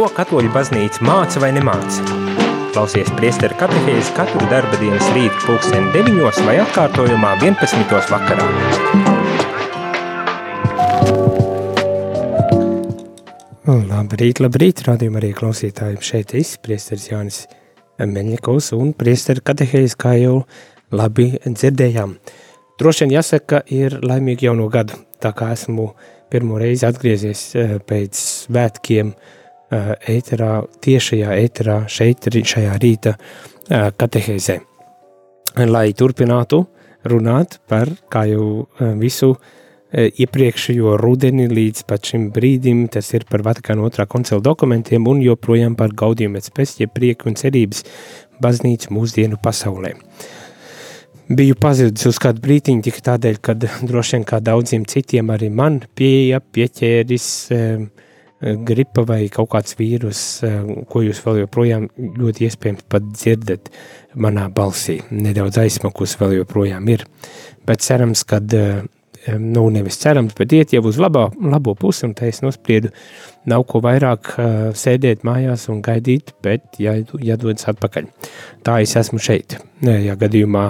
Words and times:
Ko 0.00 0.06
katoļu 0.16 0.48
baznīca 0.54 1.02
māca 1.04 1.40
vai 1.42 1.50
nemāca? 1.52 2.14
Klausies 2.72 3.10
priesteru 3.18 3.52
katehēzi 3.60 4.14
katru 4.16 4.46
darba 4.48 4.78
dienas 4.80 5.04
rītu 5.12 5.42
pulksteni 5.44 5.90
9 5.92 6.38
vai 6.46 6.54
atkārtojumā 6.62 7.34
11. 7.42 7.90
vakarā. 8.08 8.46
Labrīt, 13.90 14.40
labrīt, 14.40 14.80
rādījumā 14.86 15.20
arī 15.20 15.34
klausītājiem 15.36 16.00
šeit 16.00 16.32
es, 16.38 16.54
priesteris 16.64 17.10
Jānis 17.10 17.42
Meļņikovs 18.00 18.70
un 18.78 18.94
priesteru 18.96 19.44
katehēzi, 19.50 19.98
kā 20.00 20.14
jau 20.16 20.38
labi 20.96 21.34
dzirdējām. 21.44 22.14
Droši 22.80 23.04
vien 23.04 23.12
jāsaka, 23.18 23.60
ir 23.68 23.98
laimīgi 24.00 24.48
jauno 24.48 24.70
gadu, 24.72 24.96
tā 25.20 25.34
kā 25.36 25.50
esmu 25.58 25.90
pirmo 26.32 26.56
reizi 26.62 26.88
atgriezies 26.88 27.44
eh, 27.52 27.76
pēc 27.84 28.24
svētkiem 28.46 29.12
eh, 29.12 29.36
ēterā, 29.70 30.50
tiešajā 30.82 31.38
ēterā, 31.44 31.78
šeit, 31.88 32.28
šajā 32.30 32.74
rīta 32.82 33.14
eh, 33.16 33.88
katehēzē. 33.96 34.60
Lai 35.66 35.88
turpinātu 35.98 36.64
runāt 37.10 37.58
par, 37.68 37.90
kā 38.12 38.26
jau 38.30 38.68
visu 39.00 39.32
iepriekšējo 39.90 40.94
rudeni 41.00 41.48
līdz 41.50 41.82
pat 41.88 42.06
šim 42.06 42.28
brīdim, 42.34 42.84
tas 42.92 43.08
ir 43.16 43.24
par 43.30 43.42
Vatikāna 43.42 43.82
otrā 43.88 44.06
koncila 44.06 44.38
dokumentiem 44.44 45.08
un 45.10 45.22
joprojām 45.24 45.74
par 45.78 45.90
gaudījumu 45.90 46.38
pēc 46.38 46.50
pēc, 46.54 46.74
ja 46.84 46.90
prieku 46.92 47.30
un 47.30 47.38
cerības 47.40 47.82
baznīcu 48.42 48.94
mūsdienu 48.94 49.40
pasaulē. 49.42 49.96
Biju 51.30 51.54
pazudis 51.62 52.08
uz 52.10 52.18
kādu 52.22 52.42
brītiņu 52.42 52.82
tikai 52.86 53.02
tādēļ, 53.06 53.36
ka 53.42 53.54
droši 53.58 54.16
vien 54.16 54.24
kā 54.26 54.40
daudziem 54.42 54.86
citiem 54.90 55.30
arī 55.30 55.50
man 55.50 55.78
pieeja, 55.98 56.40
pieķēris 56.42 57.26
um, 57.54 57.84
gripa 58.40 59.04
vai 59.04 59.26
kaut 59.32 59.50
kāds 59.52 59.76
vīrus, 59.76 60.20
um, 60.46 60.84
ko 60.88 61.02
jūs 61.04 61.20
vēl 61.24 61.42
joprojām 61.42 61.88
ļoti 61.96 62.46
iespējams 62.48 62.86
pat 62.88 63.10
dzirdat 63.12 63.68
manā 64.20 64.46
balsī. 64.52 65.00
Nedaudz 65.12 65.60
aizsmakus 65.60 66.16
vēl 66.20 66.38
joprojām 66.40 66.88
ir, 66.92 67.04
bet 67.68 67.84
cerams, 67.84 68.24
ka, 68.24 68.40
um, 68.40 68.88
nu 69.44 69.66
nevis 69.72 70.00
cerams, 70.00 70.32
bet 70.38 70.54
iet 70.56 70.72
jau 70.72 70.80
uz 70.88 70.96
labā, 71.00 71.26
labo 71.44 71.74
pusi, 71.76 72.06
un 72.08 72.14
tā 72.16 72.30
es 72.30 72.40
nospriedu, 72.40 72.92
nav 73.50 73.66
ko 73.68 73.82
vairāk 73.84 74.32
sēdēt 74.76 75.26
mājās 75.28 75.66
un 75.72 75.82
gaidīt, 75.84 76.32
bet 76.44 76.80
jā, 76.80 76.96
jādodas 77.20 77.68
atpakaļ. 77.68 78.08
Tā 78.64 78.78
es 78.84 78.96
esmu 78.96 79.20
šeit, 79.20 79.58
ja 79.84 80.16
gadījumā 80.20 80.64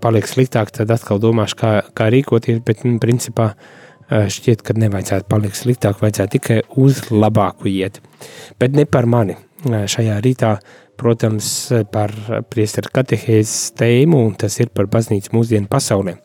paliek 0.00 0.30
sliktāk, 0.30 0.70
tad 0.78 0.94
atkal 0.94 1.18
domāšu, 1.20 1.58
kā, 1.58 1.72
kā 1.98 2.06
rīkoties, 2.14 2.62
bet, 2.64 2.86
nu, 2.86 3.00
principā, 3.02 3.50
uh, 3.50 3.85
šķiet, 4.10 4.62
ka 4.62 4.76
nevajadzētu 4.78 5.28
palikt 5.30 5.58
sliktāk, 5.58 5.98
vajadzētu 6.02 6.38
tikai 6.38 6.60
uz 6.82 7.06
labāku 7.10 7.70
iet. 7.70 8.00
Bet 8.60 8.76
ne 8.76 8.86
par 8.86 9.08
mani. 9.10 9.36
Uh, 9.66 9.84
šajā 9.90 10.20
rītā, 10.22 10.56
protams, 11.00 11.48
par 11.92 12.12
priesteru 12.52 12.92
katehēzes 12.94 13.74
tēmu, 13.76 14.22
un 14.28 14.34
tas 14.38 14.54
ir 14.62 14.70
par 14.72 14.88
baznīcu 14.92 15.34
mūsdienu 15.34 15.68
pasaulē. 15.72 16.16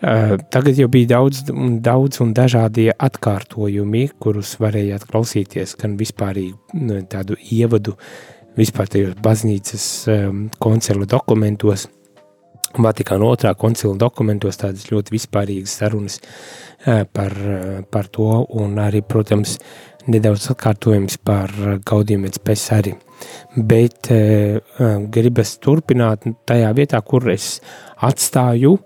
Uh, 0.00 0.36
tagad 0.52 0.78
jau 0.80 0.88
bija 0.92 1.16
daudz, 1.16 1.42
daudz 1.84 2.22
un 2.24 2.34
dažādie 2.36 2.88
atkārtojumi, 2.94 4.06
kurus 4.22 4.54
varējāt 4.62 5.08
klausīties, 5.10 5.74
gan 5.80 5.98
vispārīgi 6.00 7.02
tādu 7.12 7.36
ievadu 7.52 7.96
vispār 8.56 8.88
tajos 8.90 9.18
baznīcas 9.22 9.84
koncila 10.60 11.06
dokumentos, 11.08 11.86
Vatikāna 12.78 13.26
otrā 13.26 13.54
koncila 13.58 13.96
dokumentos 13.98 14.60
tādas 14.60 14.86
ļoti 14.92 15.16
vispārīgas 15.16 15.72
sarunas 15.80 16.20
par, 17.12 17.34
par 17.90 18.06
to, 18.14 18.28
un 18.62 18.78
arī, 18.78 19.02
protams, 19.02 19.56
nedaudz 20.06 20.46
atkārtojums 20.54 21.18
par 21.26 21.50
gaudījumu 21.86 22.30
pēc 22.46 22.66
arī. 22.76 22.94
Bet 23.56 24.12
uh, 24.14 24.60
gribas 25.12 25.56
turpināt 25.60 26.24
tajā 26.48 26.70
vietā, 26.78 27.02
kur 27.02 27.26
es 27.34 27.56
atstāju, 28.06 28.78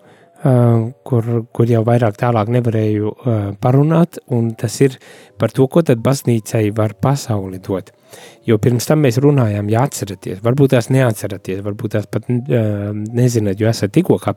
Uh, 0.45 0.91
kur, 1.09 1.25
kur 1.57 1.71
jau 1.73 1.79
vairāk 1.89 2.19
tālāk 2.21 2.51
nevarēju 2.53 3.09
uh, 3.09 3.37
parunāt, 3.65 4.19
un 4.29 4.51
tas 4.61 4.75
ir 4.85 4.99
par 5.41 5.55
to, 5.57 5.65
ko 5.73 5.81
tad 5.81 6.03
baznīcai 6.05 6.67
var 6.77 6.93
pasauli 7.01 7.63
dot. 7.65 7.95
Jo 8.49 8.59
pirms 8.63 8.89
tam 8.89 9.05
mēs 9.05 9.19
runājām, 9.23 9.71
ja 9.73 9.85
atceraties, 9.89 10.43
varbūt 10.45 10.75
tās 10.75 10.91
neatceraties, 10.93 11.63
varbūt 11.65 11.97
tās 11.97 12.09
pat 12.11 12.29
uh, 12.31 12.91
nezināt, 12.93 13.61
jo 13.61 13.71
esat 13.71 13.95
tikko 13.95 14.19
kā 14.23 14.35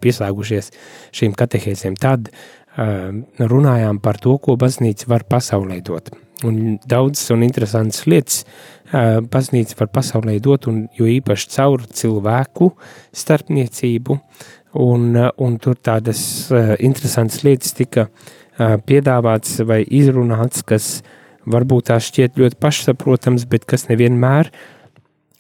šīm 1.18 1.36
katehēzēm, 1.38 1.98
tad 2.00 2.30
uh, 2.32 3.12
runājām 3.40 4.00
par 4.04 4.22
to, 4.24 4.38
ko 4.38 4.58
baznīca 4.60 5.12
var 5.12 5.28
pasaulē 5.30 5.82
dot. 5.82 6.14
Un 6.46 6.78
daudzas 6.86 7.32
un 7.34 7.42
interesantas 7.44 8.06
lietas 8.06 8.44
uh, 8.46 9.20
baznīca 9.26 9.80
var 9.80 9.90
pasaulē 9.90 10.38
dot, 10.40 10.68
un 10.70 10.86
jo 10.98 11.10
īpaši 11.10 11.50
caur 11.56 11.88
cilvēku 11.90 12.72
starpniecību, 13.12 14.20
uh, 14.20 14.54
un, 14.78 15.32
un 15.38 15.58
tur 15.58 15.78
tādas 15.82 16.22
uh, 16.52 16.76
interesantas 16.84 17.44
lietas 17.46 17.74
tika 17.78 18.08
uh, 18.08 18.78
piedāvāts 18.86 19.62
vai 19.68 19.82
izrunāts, 19.84 20.64
kas 20.68 21.02
varbūt 21.48 21.92
tā 21.92 22.00
šķiet 22.04 22.40
ļoti 22.40 22.60
pašsaprotams, 22.62 23.46
bet 23.50 23.66
kas 23.70 23.88
nevienmēr, 23.92 24.50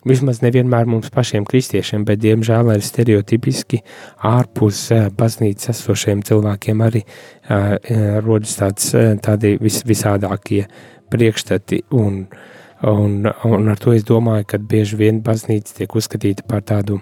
vismaz 0.07 0.39
nevienmēr 0.43 0.87
mums 0.89 1.11
pašiem 1.13 1.45
kristiešiem, 1.47 2.05
bet 2.07 2.21
diemžēl 2.23 2.71
arī 2.73 2.85
stereotipiski 2.85 3.81
ārpus 4.27 4.85
uh, 4.95 5.09
baznīcas 5.17 5.73
esošiem 5.75 6.23
cilvēkiem 6.27 6.85
arī 6.85 7.03
uh, 7.03 7.75
rodas 8.23 8.55
tāds, 8.59 8.93
tādi 9.25 9.57
vis, 9.61 9.81
visādākie 9.87 10.63
priekšstati 11.11 11.83
un, 11.97 12.23
un, 12.87 13.19
un 13.27 13.69
ar 13.73 13.83
to 13.83 13.95
es 13.95 14.07
domāju, 14.07 14.47
ka 14.53 14.61
bieži 14.61 14.99
vien 14.99 15.21
baznīca 15.25 15.81
tiek 15.81 15.99
uzskatīta 15.99 16.47
par 16.47 16.63
tādu 16.67 17.01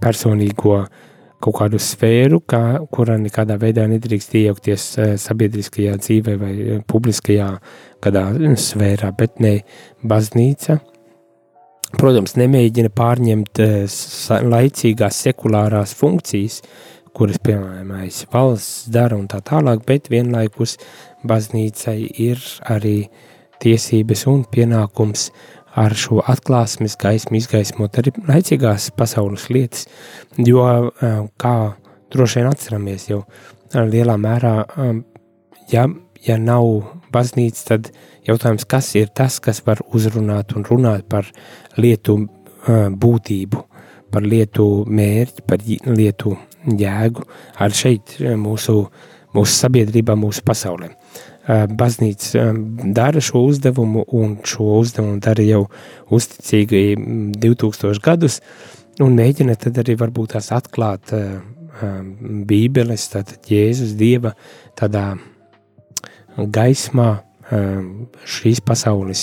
personīgo 0.00 0.80
uh, 0.80 1.06
kaut 1.40 1.56
kādu 1.60 1.80
sfēru, 1.80 2.42
kā, 2.48 2.62
kurā 2.92 3.16
nekādā 3.20 3.56
veidā 3.60 3.86
nedrīkst 3.90 4.36
iejaukties 4.42 4.86
uh, 4.98 5.10
sabiedriskajā 5.20 5.96
dzīvē 6.00 6.36
vai 6.40 6.52
uh, 6.60 6.84
publiskajā 6.88 7.50
kādā 8.04 8.24
sfērā, 8.60 9.12
bet 9.16 9.40
ne 9.44 9.58
baznīca. 10.06 10.80
Protams, 11.98 12.36
nemēģina 12.38 12.92
pārņemt 12.94 13.58
laicīgās 14.46 15.16
sekulārās 15.24 15.90
funkcijas, 15.98 16.60
kuras, 17.16 17.40
piemēram, 17.42 17.90
valsts 18.30 18.86
dara 18.94 19.18
un 19.18 19.26
tā 19.30 19.40
tālāk, 19.42 19.82
bet 19.88 20.06
vienlaikus 20.12 20.76
baznīcai 21.26 21.98
ir 22.22 22.38
arī 22.70 23.08
tiesības 23.60 24.24
un 24.30 24.44
pienākums 24.48 25.28
ar 25.78 25.94
šo 25.94 26.20
atklāsmes 26.26 26.96
gaismu 27.00 27.38
izgaismot 27.38 27.98
arī 28.00 28.12
laicīgās 28.26 28.90
pasaules 28.96 29.48
lietas, 29.52 29.86
jo, 30.38 30.64
kā 31.40 31.54
droši 32.10 32.40
vien 32.40 32.50
atceramies, 32.50 33.08
jau 33.10 33.22
lielā 33.74 34.16
mērā, 34.18 34.54
ja, 35.70 35.86
ja 36.26 36.38
nav 36.42 36.68
baznīca, 37.14 37.64
tad 37.72 37.90
jautājums, 38.26 38.66
kas 38.66 38.92
ir 38.98 39.10
tas, 39.14 39.38
kas 39.42 39.62
var 39.66 39.82
uzrunāt 39.94 40.56
un 40.56 40.66
runāt 40.66 41.06
par 41.10 41.30
lietu 41.78 42.18
būtību, 42.66 43.64
par 44.10 44.26
lietu 44.26 44.66
mērķi, 44.90 45.46
par 45.46 45.62
lietu 45.64 46.34
jēgu, 46.66 47.24
ar 47.62 47.74
šeit 47.74 48.18
mūsu, 48.18 48.82
mūsu 49.34 49.54
sabiedrībā, 49.54 50.18
mūsu 50.18 50.42
pasaulē. 50.46 50.90
Eh, 50.90 51.29
baznīca 51.50 52.38
eh, 52.38 52.58
dara 52.94 53.20
šo 53.20 53.44
uzdevumu, 53.48 54.04
un 54.16 54.36
šo 54.46 54.80
uzdevumu 54.80 55.20
dara 55.22 55.44
jau 55.44 55.64
uzticīgi 56.10 56.82
2000 57.40 57.88
mm, 57.88 58.02
gadus, 58.04 58.40
un 59.00 59.16
mēģina 59.18 59.56
tad 59.60 59.80
arī 59.82 59.96
varbūt 60.00 60.36
tās 60.36 60.50
atklāt 60.56 61.14
eh, 61.16 61.40
Bībeles, 61.80 63.06
tātad 63.08 63.46
Jēzus 63.48 63.94
Dieva 63.96 64.34
tādā 64.76 65.14
gaismā 66.36 67.06
šīs 68.28 68.60
pasaules 68.66 69.22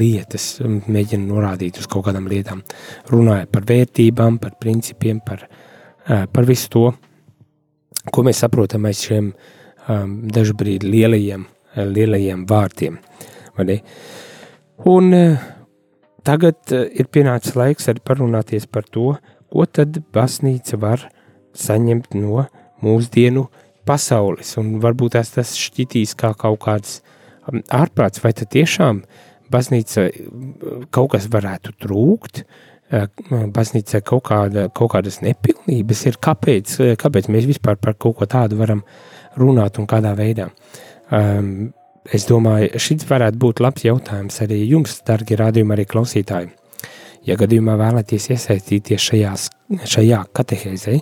lietas, 0.00 0.48
mēģina 0.64 1.22
norādīt 1.28 1.78
uz 1.78 1.86
kaut 1.92 2.08
kādām 2.08 2.26
lietām, 2.28 2.64
runāja 3.12 3.46
par 3.52 3.68
vērtībām, 3.68 4.40
par 4.42 4.56
principiem, 4.58 5.20
par, 5.22 5.46
par 6.02 6.48
visu 6.48 6.72
to, 6.74 6.84
ko 8.10 8.26
mēs 8.26 8.42
saprotam 8.42 8.90
aiz 8.90 9.04
šiem 9.06 9.30
uh, 9.30 9.59
um, 9.90 10.16
dažbrīd 10.30 10.84
lielajiem, 10.86 11.46
lielajiem 11.76 12.44
vārtiem. 12.48 12.98
Un 14.90 15.12
uh, 15.16 15.48
tagad 16.26 16.74
uh, 16.74 16.86
ir 16.88 17.10
pienācis 17.12 17.56
laiks 17.58 17.90
arī 17.90 18.02
parunāties 18.04 18.68
par 18.70 18.86
to, 18.88 19.14
ko 19.50 19.66
tad 19.66 20.00
baznīca 20.14 20.78
var 20.80 21.08
saņemt 21.58 22.14
no 22.16 22.46
mūsdienu 22.84 23.48
pasaules. 23.88 24.54
Un 24.60 24.78
varbūt 24.82 25.18
tas, 25.18 25.34
tas 25.34 25.56
šķitīs 25.58 26.14
kā 26.18 26.32
kaut 26.38 26.62
kāds 26.64 27.00
um, 27.50 27.60
ārprāts, 27.68 28.22
vai 28.24 28.32
tad 28.36 28.52
tiešām 28.54 29.04
baznīca 29.52 30.08
uh, 30.08 30.82
kaut 30.94 31.12
kas 31.16 31.28
varētu 31.28 31.76
trūkt, 31.82 32.44
uh, 32.46 33.06
baznīca 33.52 34.00
kaut, 34.06 34.24
kāda, 34.30 34.70
kaut 34.72 34.94
kādas 34.94 35.20
nepilnības 35.26 36.06
ir, 36.08 36.20
kāpēc, 36.22 36.78
kāpēc 37.00 37.28
mēs 37.28 37.50
vispār 37.50 37.76
par 37.82 37.98
kaut 38.00 38.22
ko 38.22 38.30
tādu 38.30 38.62
varam 38.62 38.86
uh, 38.86 39.19
runāt 39.38 39.78
un 39.78 39.86
kādā 39.90 40.14
veidā. 40.18 40.48
Um, 41.10 41.70
es 42.06 42.26
domāju, 42.28 42.72
šis 42.80 43.04
varētu 43.08 43.38
būt 43.40 43.60
labs 43.60 43.84
jautājums 43.84 44.40
arī 44.44 44.62
jums, 44.64 45.00
darbie 45.06 45.38
radījumi, 45.38 45.76
arī 45.76 45.86
klausītāji. 45.90 46.50
Ja 47.28 47.36
gadījumā 47.36 47.74
vēlaties 47.76 48.30
iesaistīties 48.32 49.06
šajās, 49.10 49.48
šajā 49.92 50.22
katehēzē, 50.36 50.96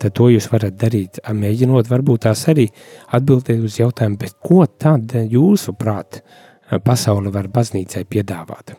tad 0.00 0.12
to 0.18 0.28
jūs 0.28 0.50
varat 0.52 0.76
darīt, 0.76 1.22
mēģinot 1.24 1.88
varbūt 1.88 2.26
tās 2.26 2.44
arī 2.52 2.66
atbildēt 3.16 3.64
uz 3.64 3.78
jautājumu, 3.80 4.20
bet 4.20 4.36
ko 4.44 4.66
tad 4.66 5.14
jūsuprāt 5.16 6.20
pasaule 6.84 7.32
var 7.32 7.48
baznīcai 7.48 8.04
piedāvāt? 8.04 8.74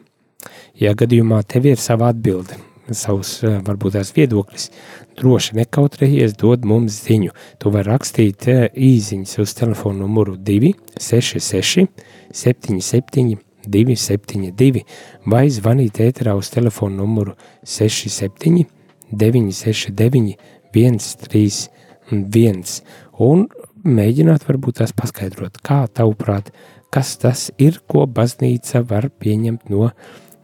Ja 0.78 0.94
gadījumā 0.94 1.42
tev 1.50 1.72
ir 1.72 1.82
sava 1.82 2.12
atbilde, 2.14 2.60
savs 2.92 3.40
varbūt 3.44 3.94
tās 3.98 4.14
viedoklis, 4.16 4.70
droši 5.18 5.56
nekautrējies 5.62 6.36
dod 6.38 6.66
mums 6.68 6.94
ziņu. 7.08 7.32
Tu 7.60 7.66
vari 7.74 7.90
rakstīt 7.90 8.48
īziņas 8.50 9.40
uz 9.42 9.54
telefonu 9.58 10.06
numuru 10.06 10.38
266 10.38 11.88
77 12.36 13.38
272 13.66 14.86
vai 15.26 15.50
zvanīt 15.50 16.00
ēterā 16.06 16.36
uz 16.38 16.52
telefonu 16.54 17.02
numuru 17.02 17.34
67 17.66 18.66
969 19.12 20.38
131 20.76 22.82
un 23.26 23.48
mēģināt 23.86 24.48
varbūt 24.48 24.82
tās 24.82 24.94
paskaidrot, 24.98 25.60
kā 25.64 25.86
tavuprāt, 25.94 26.52
kas 26.94 27.16
tas 27.22 27.52
ir, 27.62 27.80
ko 27.88 28.06
baznīca 28.10 28.82
var 28.88 29.10
pieņemt 29.22 29.70
no, 29.72 29.90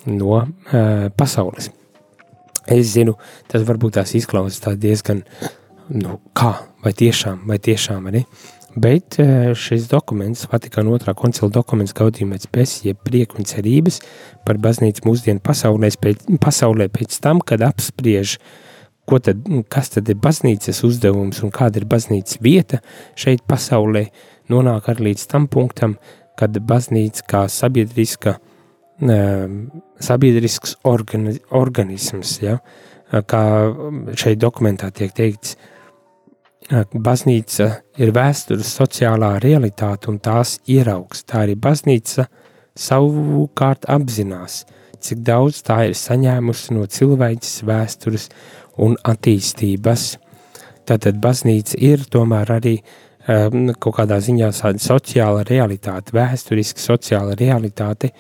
no 0.06 0.42
uh, 0.42 1.10
pasaules. 1.18 1.72
Es 2.70 2.94
zinu, 2.94 3.18
tas 3.50 3.66
varbūt 3.68 3.98
tās 3.98 4.14
izklausās 4.18 4.78
diezgan, 4.80 5.24
nu, 5.90 6.20
kā, 6.38 6.54
vai 6.84 6.94
tiešām, 6.98 7.42
vai 7.50 7.58
tiešām, 7.58 8.10
arī, 8.12 8.24
bet 8.78 9.18
šis 9.58 9.90
dokuments, 9.92 10.46
Vatikāna 10.52 10.94
otrā 10.94 11.16
koncila 11.18 11.50
dokuments 11.52 11.96
gaudījumēc 11.98 12.50
pēc, 12.54 12.76
jeb 12.86 13.02
prieku 13.04 13.42
un 13.42 13.50
cerības 13.50 14.00
par 14.46 14.62
baznīcu 14.62 15.08
mūsdienu 15.10 15.44
pasaulē, 15.44 15.90
pēc, 16.02 16.28
pasaulē 16.42 16.88
pēc 16.94 17.18
tam, 17.26 17.42
kad 17.44 17.66
apspriež 17.66 18.38
uh, 18.38 18.46
ko 19.06 19.20
tad, 19.20 19.44
kas 19.72 19.92
tad 19.96 20.10
ir 20.12 20.20
baznīcas 20.22 20.84
uzdevums 20.88 21.42
un 21.44 21.52
kāda 21.54 21.82
ir 21.82 21.88
baznīcas 21.90 22.40
vieta 22.44 22.82
šeit 23.20 23.44
pasaulē, 23.50 24.06
nonāk 24.52 24.88
arī 24.92 25.10
līdz 25.12 25.26
tam 25.32 25.50
punktam, 25.52 25.98
kad 26.40 26.56
baznīca 26.68 27.26
kā 27.28 27.42
sabiedriska, 27.52 28.38
sabiedrisks 29.02 30.76
organi, 30.86 31.36
organisms, 31.58 32.38
ja, 32.44 32.60
kā 33.10 33.44
šeit 34.14 34.40
dokumentā 34.42 34.92
tiek 34.94 35.14
teikts, 35.18 35.56
baznīca 36.94 37.68
ir 38.00 38.14
vēstures 38.16 38.70
sociālā 38.78 39.34
realitāte 39.44 40.12
un 40.12 40.20
tās 40.24 40.60
ieraugs. 40.70 41.26
Tā 41.28 41.44
arī 41.46 41.58
baznīca 41.60 42.28
savukārt 42.78 43.88
apzinās, 43.92 44.64
cik 45.02 45.24
daudz 45.28 45.62
tā 45.68 45.82
ir 45.90 45.98
saņēmusi 45.98 46.78
no 46.78 46.86
cilvēces 46.86 47.64
vēstures 47.68 48.30
un 48.80 48.96
attīstības. 49.04 50.16
Tātad 50.88 51.20
baznīca 51.22 51.78
ir 51.82 52.06
tomēr 52.12 52.56
arī 52.58 52.78
um, 53.28 53.72
kaut 53.80 53.98
kādā 54.00 54.20
ziņā 54.24 54.52
sociāla 54.82 55.44
realitāte, 55.48 56.16
vēsturiski 56.16 56.82
sociāla 56.82 57.36
realitāte, 57.40 58.12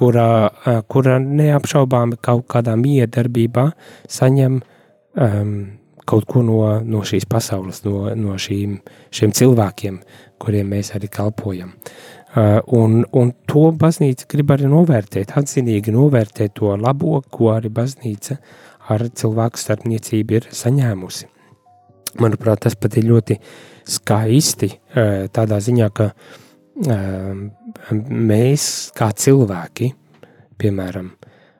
kurā, 0.00 0.30
uh, 0.48 0.80
kura 0.90 1.18
neapšaubāmi 1.22 2.20
kaut 2.24 2.46
kādā 2.50 2.76
miedarbībā 2.80 3.66
saņem 4.10 4.60
um, 4.60 5.52
kaut 6.10 6.26
ko 6.30 6.42
no, 6.42 6.62
no 6.82 7.02
šīs 7.06 7.28
pasaules, 7.30 7.82
no, 7.86 8.08
no 8.18 8.38
šīm, 8.40 8.78
šiem 9.14 9.34
cilvēkiem, 9.36 10.00
kuriem 10.42 10.72
mēs 10.74 10.94
arī 10.96 11.10
kalpojam. 11.12 11.74
Uh, 12.30 12.58
un, 12.78 13.02
un 13.16 13.32
to 13.50 13.68
baznīca 13.76 14.28
grib 14.30 14.52
arī 14.54 14.70
novērtēt, 14.70 15.34
atzinīgi 15.38 15.94
novērtēt 15.94 16.54
to 16.58 16.76
labo, 16.78 17.20
ko 17.30 17.52
arī 17.56 17.72
baznīca 17.74 18.38
ar 18.90 19.06
cilvēku 19.06 19.60
starpniecību 19.60 20.38
ir 20.38 20.46
saņēmusi. 20.54 21.28
Manuprāt, 22.18 22.64
tas 22.64 22.74
pat 22.74 22.96
ir 22.98 23.06
ļoti 23.06 23.36
skaisti 23.86 24.72
tādā 25.34 25.58
ziņā, 25.62 25.86
ka 25.94 26.08
mēs 26.80 28.64
kā 28.96 29.10
cilvēki, 29.12 29.90
piemēram, 30.60 31.10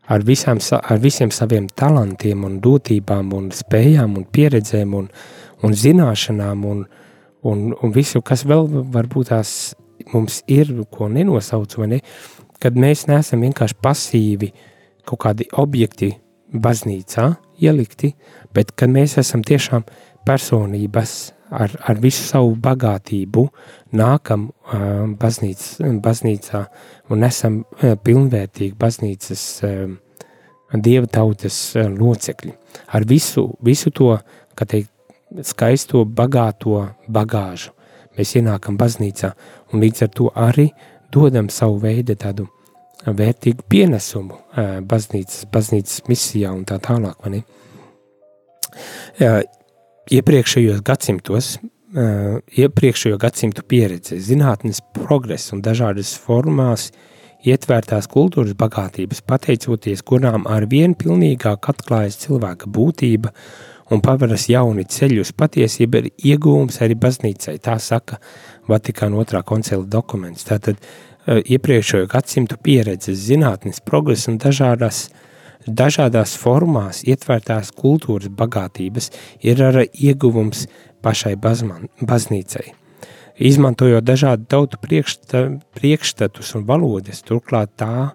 ar, 0.09 0.25
visām, 0.27 0.61
ar 0.81 1.03
visiem 1.03 1.33
saviem 1.35 1.69
talantiem 1.69 2.45
un 2.45 2.59
dotībām 2.63 3.35
un 3.37 3.51
spējām 3.55 4.17
un 4.19 4.27
pieredzēm 4.33 4.95
un, 4.97 5.11
un 5.63 5.77
zināšanām 5.77 6.65
un, 6.67 6.85
un, 7.43 7.67
un 7.75 7.95
visu, 7.95 8.23
kas 8.23 8.47
vēl 8.49 8.69
varbūt 8.95 9.31
tās 9.33 9.75
mums 10.15 10.41
ir, 10.49 10.73
ko 10.91 11.09
nenosauc, 11.13 11.77
vai 11.79 11.91
ne, 11.95 12.01
kad 12.61 12.77
mēs 12.77 13.07
neesam 13.09 13.45
vienkārši 13.45 13.79
pasīvi 13.83 14.51
kaut 15.09 15.21
kādi 15.25 15.47
objekti 15.61 16.15
baznīcā 16.51 17.27
ielikti, 17.63 18.15
bet 18.55 18.73
kad 18.73 18.91
mēs 18.93 19.19
esam 19.21 19.45
tiešām 19.47 19.85
personības 20.27 21.33
ar, 21.51 21.75
ar 21.89 22.01
visu 22.03 22.25
savu 22.27 22.55
bagātību, 22.63 23.47
nākam 23.99 24.49
baznīc, 25.21 25.65
baznīcā 26.03 26.63
un 27.11 27.27
esam 27.27 27.61
pilnvērtīgi 27.81 28.77
baznīcas 28.79 29.45
dieva 30.71 31.11
tautas 31.11 31.59
locekļi. 31.75 32.55
Ar 32.95 33.07
visu, 33.09 33.49
visu 33.67 33.91
to, 33.91 34.15
kā 34.55 34.67
teikt, 34.71 34.93
skaisto, 35.47 36.05
bagāto 36.05 36.89
bagāžu 37.07 37.75
mēs 38.19 38.35
ienākam 38.39 38.79
baznīcā 38.79 39.31
un 39.71 39.85
līdz 39.85 40.07
ar 40.07 40.11
to 40.15 40.31
arī 40.35 40.71
dodam 41.15 41.49
savu 41.51 41.79
veidu 41.83 42.17
tādu 42.19 42.49
vērtīgu 43.07 43.65
pienesumu 43.71 44.37
baznīcas, 44.91 45.47
baznīcas 45.53 46.03
misijā 46.11 46.51
un 46.53 46.67
tā 46.69 46.81
tālāk. 46.83 47.17
Mani. 47.25 47.45
Iepriekšējos 50.11 50.81
gadsimtos, 50.83 51.49
iepriekšējo 52.59 53.19
gadsimtu 53.23 53.63
pieredze, 53.63 54.17
zinātnes 54.19 54.81
progress 54.97 55.53
un 55.55 55.61
dažādas 55.63 56.17
formās 56.19 56.89
ietvērtās 57.47 58.09
kultūras 58.11 58.57
bagātības, 58.59 59.23
pateicoties 59.23 60.03
kurām 60.03 60.49
ar 60.51 60.67
vien 60.67 60.97
pilnīgāk 60.99 61.71
atklājas 61.71 62.19
cilvēka 62.25 62.67
būtība 62.75 63.31
un 63.95 64.03
paveras 64.03 64.49
jauni 64.51 64.83
ceļi 64.91 65.21
uz 65.23 65.31
patiesību, 65.31 66.03
ir 66.03 66.35
iegūms 66.35 66.81
arī 66.83 66.99
baznīcai. 66.99 67.61
Tā 67.63 67.79
saka 67.79 68.19
Vatikāna 68.67 69.23
otrā 69.23 69.45
koncila 69.47 69.87
dokuments. 69.87 70.43
Tātad 70.47 70.79
uh, 70.79 71.39
iepriekšējo 71.39 72.11
gadsimtu 72.11 72.59
pieredzes, 72.59 73.29
zinātnes 73.31 73.79
progresa 73.87 74.31
un 74.35 74.43
dažādās, 74.43 75.09
dažādās 75.67 76.37
formās 76.41 77.03
ietvērtās 77.09 77.73
kultūras 77.77 78.31
bagātības 78.37 79.11
ir 79.43 79.63
arī 79.65 79.87
ieguvums 79.93 80.67
pašai 81.05 81.37
bazman, 81.37 81.89
baznīcai. 82.01 82.71
Izmantojot 83.41 84.05
dažādu 84.05 84.45
tautu 84.53 84.81
priekšta, 84.83 85.47
priekšstatus 85.77 86.55
un 86.59 86.67
valodas, 86.69 87.23
turklāt 87.25 87.73
tā 87.81 88.11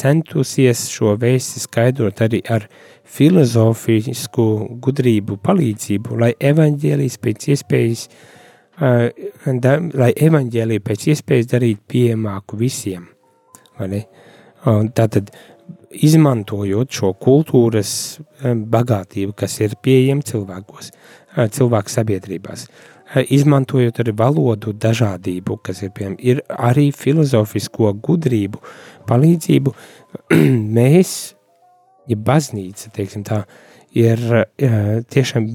centusies 0.00 0.86
šo 0.88 1.16
vēsti 1.20 1.60
skaidrot 1.60 2.22
arī 2.24 2.40
ar 2.48 2.64
filozofisku 3.04 4.46
gudrību 4.80 5.36
palīdzību, 5.44 6.16
lai 6.22 6.32
evaņģēlijs 6.40 7.18
pēc 7.20 7.48
iespējas 7.52 8.06
uh, 8.08 8.38
da, 8.80 9.76
lai 9.94 10.10
evaņģēliju 10.16 10.84
pēc 10.84 11.06
iespējas 11.14 11.50
darītu 11.52 11.82
pieejamāku 11.90 12.58
visiem. 12.60 13.08
Tātad, 14.96 15.30
izmantojot 15.90 16.92
šo 16.94 17.12
kultūras 17.18 17.92
eh, 18.20 18.54
bagātību, 18.54 19.34
kas 19.36 19.58
ir 19.60 19.76
pieejama 19.82 20.26
cilvēkos, 20.26 20.92
eh, 21.36 21.48
cilvēku 21.50 21.92
sabiedrībās, 21.92 22.68
izmantojot 23.10 23.96
arī 24.04 24.14
valodu 24.14 24.70
dažādību, 24.70 25.58
kas 25.66 25.82
ir 25.82 25.90
pieejama, 25.96 26.20
ir 26.22 26.44
arī 26.54 26.90
filozofisko 26.94 27.90
gudrību 28.06 28.62
palīdzību, 29.10 29.74
mēs, 30.78 31.16
ja 32.10 32.16
baznīca, 32.16 32.92
teiksim 32.94 33.26
tā, 33.26 33.42
uh, 33.42 33.70
ir 33.94 34.46
tiešām 35.10 35.46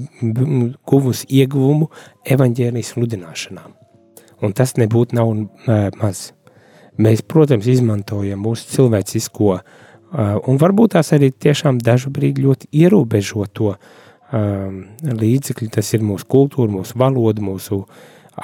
guvusi 0.86 1.26
ieguvumu 1.40 1.88
evaņģēlijas 2.28 2.92
sludināšanā. 2.94 3.64
Un 4.44 4.52
tas 4.52 4.76
nebūtu 4.76 5.16
nav 5.16 5.32
maz. 6.00 6.30
Mēs, 7.00 7.22
protams, 7.28 7.68
izmantojam 7.68 8.40
mūsu 8.44 8.68
cilvēcisko, 8.72 9.58
un 10.12 10.58
varbūt 10.60 10.94
tās 10.96 11.12
arī 11.16 11.32
tiešām 11.32 11.80
dažu 11.82 12.12
brīdi 12.14 12.44
ļoti 12.44 12.70
ierobežoto 12.82 13.74
līdzekļu. 15.06 15.70
Tas 15.74 15.92
ir 15.94 16.04
mūsu 16.06 16.28
kultūra, 16.30 16.70
mūsu 16.72 16.98
valoda, 16.98 17.42
mūsu 17.42 17.82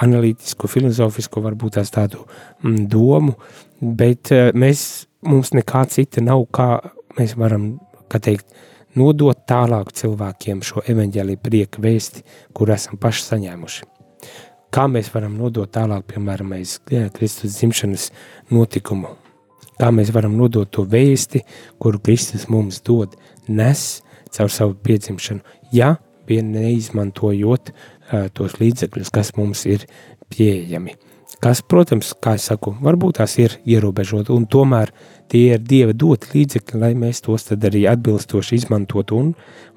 analītisko, 0.02 0.70
filozofisko, 0.70 1.42
varbūt 1.44 1.76
tās 1.78 1.92
tādu 1.92 2.24
domu, 2.62 3.36
bet 3.80 4.32
mēs, 4.56 5.06
mums 5.26 5.52
nekā 5.52 5.84
cita 5.92 6.24
nav, 6.24 6.46
kā 6.54 6.68
mēs 7.18 7.36
varam, 7.36 7.74
kā 8.08 8.22
teikt, 8.22 8.46
nodot 8.96 9.38
tālāk 9.48 9.92
cilvēkiem 9.96 10.62
šo 10.64 10.84
evaņģēlī 10.88 11.38
prieka 11.40 11.82
vēsti, 11.84 12.24
kur 12.56 12.72
esam 12.72 13.00
paši 13.00 13.28
saņēmuši. 13.30 13.88
kā 14.72 14.86
mēs 14.88 15.10
varam 15.12 15.36
nodot 15.36 15.70
tālāk, 15.72 16.06
piemēram, 16.08 16.54
aiz 16.56 16.78
Kristus 16.88 17.58
dzimšanas 17.58 18.08
notikumu, 18.50 19.12
kā 19.80 19.90
mēs 19.94 20.12
varam 20.14 20.36
nodot 20.38 20.70
to 20.70 20.84
vēsti, 20.88 21.44
kuru 21.82 22.00
Kristus 22.02 22.48
mums 22.52 22.80
dod, 22.84 23.14
nes 23.48 24.02
caur 24.32 24.50
savu 24.52 24.76
piedzimšanu, 24.84 25.40
ja 25.72 25.96
vien 26.28 26.52
neizmantojot 26.54 27.72
uh, 27.72 28.28
tos 28.34 28.58
līdzekļus, 28.60 29.12
kas 29.12 29.34
mums 29.36 29.66
ir 29.68 29.86
pieejami. 30.32 30.96
Kas, 31.42 31.58
protams, 31.66 32.12
kā 32.22 32.36
es 32.38 32.44
saku, 32.46 32.70
varbūt 32.84 33.16
tās 33.18 33.32
ir 33.42 33.56
ierobežot, 33.66 34.28
un 34.30 34.44
tomēr 34.46 34.92
tie 35.32 35.56
ir 35.56 35.64
Dieva 35.66 35.94
doti 35.96 36.28
līdzekļi, 36.36 36.78
lai 36.78 36.92
mēs 36.98 37.24
tos 37.24 37.48
arī 37.56 37.82
atbilstoši 37.90 38.60
izmantotu 38.60 39.18
un 39.18 39.32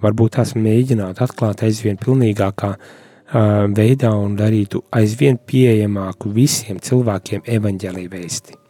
varbūt 0.05 0.37
tās 0.37 0.53
mēģinātu 0.59 1.25
atklāt 1.25 1.63
aizvien 1.65 1.97
pilnīgākā 1.97 2.69
uh, 2.75 3.65
veidā 3.73 4.13
un 4.13 4.37
darītu 4.37 4.83
aizvien 4.93 5.41
pieejamāku 5.41 6.29
visiem 6.35 6.77
cilvēkiem 6.77 7.49
evaņģēlī 7.57 8.05
vēsti. 8.13 8.64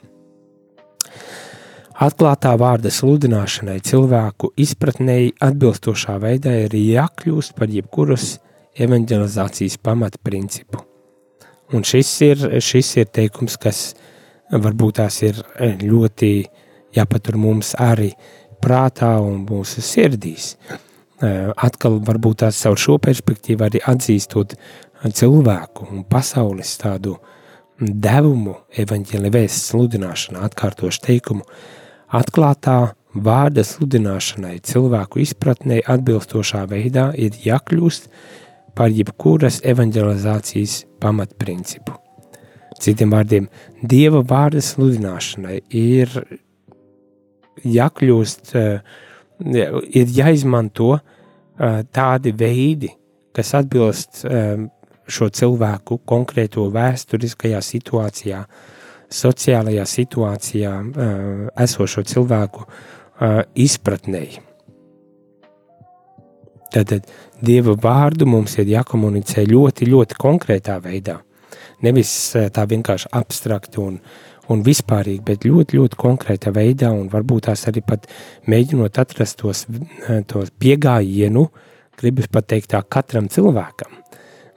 Atklātā 1.95 2.51
vārda 2.60 2.91
sludināšanai 2.91 3.77
cilvēku 3.88 4.50
izpratnēji 4.60 5.36
atbilstošā 5.45 6.17
veidā 6.19 6.51
ir 6.65 6.75
jākļūst 6.75 7.55
par 7.55 7.72
jebkuras 7.72 8.34
evanģelizācijas 8.75 9.77
pamatprincipu. 9.79 10.81
Un 11.74 11.86
šis 11.88 12.10
ir, 12.27 12.43
šis 12.62 12.89
ir 13.00 13.07
teikums, 13.15 13.55
kas 13.57 13.93
varbūt 14.51 15.00
tās 15.00 15.22
ir 15.24 15.39
ļoti 15.81 16.34
jāpatur 16.95 17.39
mums 17.39 17.74
arī 17.79 18.12
prātā 18.62 19.15
un 19.24 19.45
mūsu 19.48 19.84
sirdīs. 19.84 20.55
Atkal 21.24 22.01
varbūt 22.03 22.43
tās 22.43 22.60
caur 22.65 22.79
šo 22.79 22.98
perspektīvu 23.01 23.65
arī 23.65 23.81
atzīstot 23.88 24.57
cilvēku 25.15 25.88
un 25.91 26.03
pasaules 26.10 26.75
tādu 26.81 27.15
devumu 27.79 28.60
evaņģēlī 28.79 29.32
vēsts 29.36 29.72
sludināšanā, 29.72 30.46
atkārtošu 30.48 31.01
teikumu, 31.08 31.44
Atklātā 32.15 32.94
vārda 33.15 33.63
sludināšanai 33.65 34.60
cilvēku 34.63 35.24
izpratnē 35.24 35.82
atbilstošā 35.89 36.62
veidā 36.70 37.10
ir 37.17 37.36
jākļūst 37.44 38.10
par 38.77 38.94
jebkuras 38.94 39.62
evanģelizācijas 39.65 40.84
pamatprincipu. 41.01 41.96
Citiem 42.79 43.13
vārdiem, 43.15 43.48
Dieva 43.82 44.22
vārda 44.27 44.62
sludināšanai 44.62 45.62
ir 45.72 46.12
jākļūst, 47.63 48.55
eh, 48.55 48.79
ir 49.96 50.15
jāizmanto 50.20 50.94
eh, 51.00 51.84
tādi 51.91 52.36
veidi, 52.36 52.91
kas 53.36 53.53
atbilst 53.58 54.25
eh, 54.27 54.67
šo 55.08 55.30
cilvēku 55.30 56.00
konkrēto 56.08 56.66
vēsturiskajā 56.74 57.62
situācijā, 57.64 58.42
sociālajā 59.14 59.86
situācijā 59.90 60.74
uh, 60.82 61.16
esošo 61.62 62.04
cilvēku 62.08 62.66
uh, 62.66 63.42
izpratnēji. 63.54 64.42
Tātad 66.76 67.08
Dieva 67.46 67.76
vārdu 67.80 68.26
mums 68.28 68.58
ir 68.60 68.72
jākomunicē 68.72 69.46
ļoti, 69.48 69.88
ļoti 69.92 70.18
konkrētā 70.20 70.80
veidā. 70.84 71.20
Nevis 71.86 72.12
uh, 72.36 72.48
tā 72.54 72.66
vienkārši 72.72 73.12
abstrakti 73.16 73.82
un, 73.84 74.00
un 74.50 74.64
vispārīgi, 74.66 75.22
bet 75.28 75.46
ļoti, 75.46 75.78
ļoti 75.78 76.00
konkrētā 76.02 76.54
veidā, 76.56 76.90
un 76.96 77.12
varbūt 77.14 77.52
tās 77.52 77.68
arī 77.70 77.86
pat 77.86 78.10
mēģinot 78.50 79.00
atrast 79.06 79.38
tos, 79.44 79.68
tos 80.32 80.52
piegājienu, 80.60 81.46
gribas 81.96 82.28
pateikt 82.32 82.74
tā 82.74 82.82
katram 82.90 83.30
cilvēkam 83.32 84.02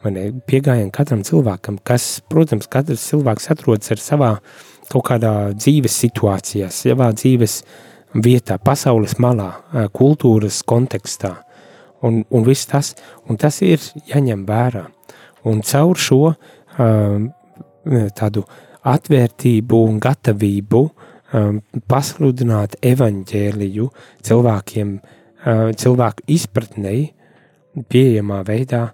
pieejami 0.03 0.91
katram 0.95 1.23
cilvēkam, 1.27 1.79
kas, 1.87 2.21
protams, 2.31 2.69
katrs 2.71 3.07
cilvēks 3.11 3.51
atrodas 3.51 3.91
ar 3.95 4.03
savā 4.03 4.33
kaut 4.89 5.05
kādā 5.11 5.33
dzīves 5.57 5.97
situācijā, 6.05 6.71
savā 6.73 7.11
dzīves 7.17 7.63
vietā, 8.15 8.59
pasaules 8.63 9.19
malā, 9.21 9.51
kultūras 9.93 10.63
kontekstā. 10.67 11.35
Un, 12.07 12.23
un 12.31 12.47
viss 12.47 12.69
tas, 12.71 12.95
un 13.29 13.37
tas 13.37 13.59
ir 13.67 13.83
jāņem 14.09 14.47
vērā. 14.47 14.87
Un 15.51 15.63
caur 15.67 15.99
šo 15.99 16.23
tādu 18.19 18.45
atvērtību 18.89 19.83
un 19.91 19.99
gatavību 20.03 20.83
pasludināt 21.91 22.79
evaņģēliju 22.87 23.89
cilvēkiem, 24.25 24.95
cilvēku 25.79 26.25
izpratnei 26.33 27.03
pieejamā 27.91 28.41
veidā, 28.47 28.89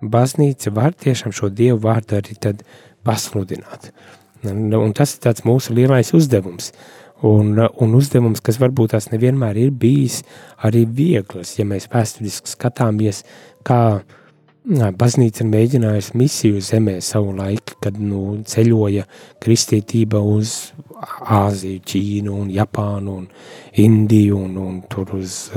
baznīca 0.00 0.72
var 0.74 0.94
tiešām 0.96 1.34
šo 1.34 1.50
dievu 1.52 1.80
vārdu 1.84 2.18
arī 2.18 2.36
pasludināt. 3.04 3.90
Un 4.44 4.94
tas 4.96 5.14
ir 5.14 5.22
tāds 5.26 5.44
mūsu 5.44 5.74
lielais 5.76 6.14
uzdevums. 6.16 6.72
Un, 7.22 7.52
un 7.60 7.94
uzdevums, 7.98 8.40
kas 8.40 8.56
varbūt 8.60 8.94
tās 8.94 9.10
nevienmēr 9.12 9.58
ir 9.60 9.74
bijis 9.76 10.22
arī 10.64 10.86
viegls, 10.88 11.58
ja 11.58 11.66
mēs 11.68 11.90
vēsturiski 11.92 12.48
skatāmies, 12.48 13.26
kā 13.60 14.00
baznīca 14.64 15.44
ir 15.44 15.50
mēģinājusi 15.50 16.16
misiju 16.20 16.60
zemē 16.60 16.98
savu 17.04 17.32
laiku, 17.36 17.78
kad 17.80 17.98
nu, 17.98 18.40
ceļoja 18.44 19.06
kristītība 19.40 20.20
uz 20.20 20.72
Āziju, 21.00 21.80
Ķīnu 21.80 22.34
un 22.42 22.50
Japānu 22.52 23.14
un 23.22 23.28
Indiju 23.80 24.42
un, 24.44 24.56
un 24.60 24.80
tur 24.90 25.14
uz 25.16 25.48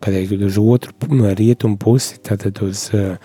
kad 0.00 0.14
ir 0.14 0.44
uz 0.44 0.58
otru 0.60 0.92
rietumu 1.38 1.78
pusi, 1.80 2.18
tātad 2.20 2.60
uz 2.62 2.90
uh, 2.92 3.16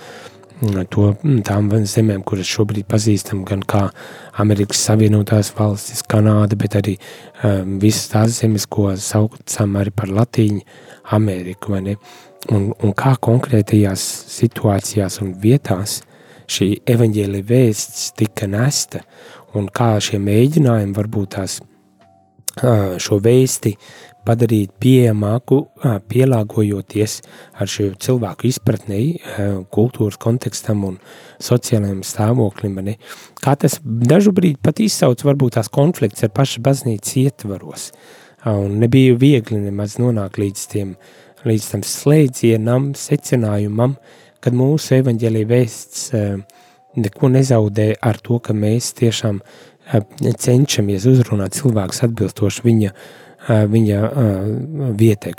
to, 0.90 1.10
tām 1.44 1.70
zemēm, 1.70 2.24
kuras 2.24 2.48
šobrīd 2.48 2.88
pazīstam 2.88 3.44
gan 3.48 3.64
kā 3.68 3.90
Amerikas 4.40 4.84
Savienotās 4.88 5.52
valstis, 5.58 6.04
Kanāda, 6.08 6.56
bet 6.56 6.78
arī 6.80 6.96
um, 7.44 7.80
visas 7.84 8.08
tās 8.14 8.40
zemes, 8.40 8.66
ko 8.66 8.94
saucam 8.96 9.76
arī 9.80 9.92
par 9.92 10.14
Latīņu 10.14 10.62
Ameriku, 11.12 11.74
vai 11.76 11.82
ne? 11.90 11.98
Un, 12.52 12.72
un 12.84 12.92
kā 12.98 13.14
konkrētajās 13.24 14.02
situācijās 14.34 15.22
un 15.24 15.36
vietās 15.40 16.02
šī 16.52 16.74
evaņģēlija 16.92 17.48
vēsts 17.48 18.10
tika 18.20 18.50
nesta 18.52 19.04
un 19.56 19.70
kā 19.72 19.94
šie 20.04 20.20
mēģinājumi 20.20 20.98
varbūt 20.98 21.38
tās 21.38 21.62
šo 23.02 23.18
vēsti 23.24 23.72
padarīt 24.24 24.72
pieejamāku, 24.80 25.58
pielāgojoties 26.12 27.18
ar 27.60 27.70
šo 27.70 27.90
cilvēku 28.00 28.48
izpratnei, 28.48 29.08
kultūras 29.74 30.20
kontekstam 30.22 30.86
un 30.88 31.00
sociālajiem 31.44 32.04
stāvoklim. 32.08 32.80
Ne? 32.86 32.98
Kā 33.44 33.56
tas 33.60 33.80
brīdi 33.84 34.60
pat 34.64 34.80
izsauc 34.84 35.26
varbūt 35.26 35.58
tās 35.58 35.72
konflikts 35.74 36.24
ar 36.24 36.32
pašu 36.36 36.64
baznīcas 36.64 37.18
ietvaros. 37.24 37.90
Un 38.48 38.80
nebija 38.80 39.16
viegli 39.16 39.60
nemaz 39.64 39.98
nonākt 40.00 40.40
līdz, 40.40 40.64
tiem, 40.72 40.96
līdz 41.48 41.70
tam 41.72 41.84
slēdzienam, 41.88 42.92
secinājumam, 42.98 43.98
kad 44.44 44.56
mūsu 44.58 45.00
evaņģēlī 45.00 45.44
vēsts 45.50 46.10
neko 47.00 47.30
nezaudē 47.34 47.94
ar 48.02 48.20
to, 48.24 48.40
ka 48.44 48.56
mēs 48.56 48.92
tiešām 49.00 49.42
cenšamies 50.40 51.08
uzrunāt 51.10 51.58
cilvēkus 51.58 52.04
atbilstoši 52.08 52.66
viņa 52.68 52.92
uh, 52.92 53.06
viņa 53.48 54.00
vietai, 54.96 55.34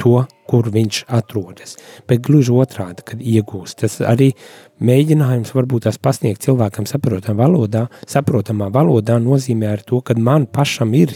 to, 0.00 0.26
kur 0.48 0.68
viņš 0.72 1.04
atrodas. 1.08 1.76
Bet 2.08 2.22
gluži 2.24 2.52
otrādi, 2.52 3.04
kad 3.04 3.20
iegūst, 3.20 3.80
tas 3.82 3.98
arī 4.00 4.32
mēģinājums 4.80 5.52
varbūt 5.56 5.84
tās 5.88 5.98
pasniegt 5.98 6.44
cilvēkam 6.44 6.86
saprotamā 6.88 7.46
valodā, 7.46 7.88
saprotamā 8.08 8.70
valodā 8.72 9.18
nozīmē 9.20 9.72
ar 9.72 9.82
to, 9.84 10.00
ka 10.00 10.16
man 10.16 10.46
pašam 10.46 10.94
ir 10.94 11.12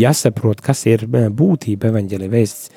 jāsaprot, 0.00 0.60
kas 0.60 0.86
ir 0.86 1.06
būtība 1.08 1.92
evaņģēlī 1.92 2.30
vēsts 2.32 2.70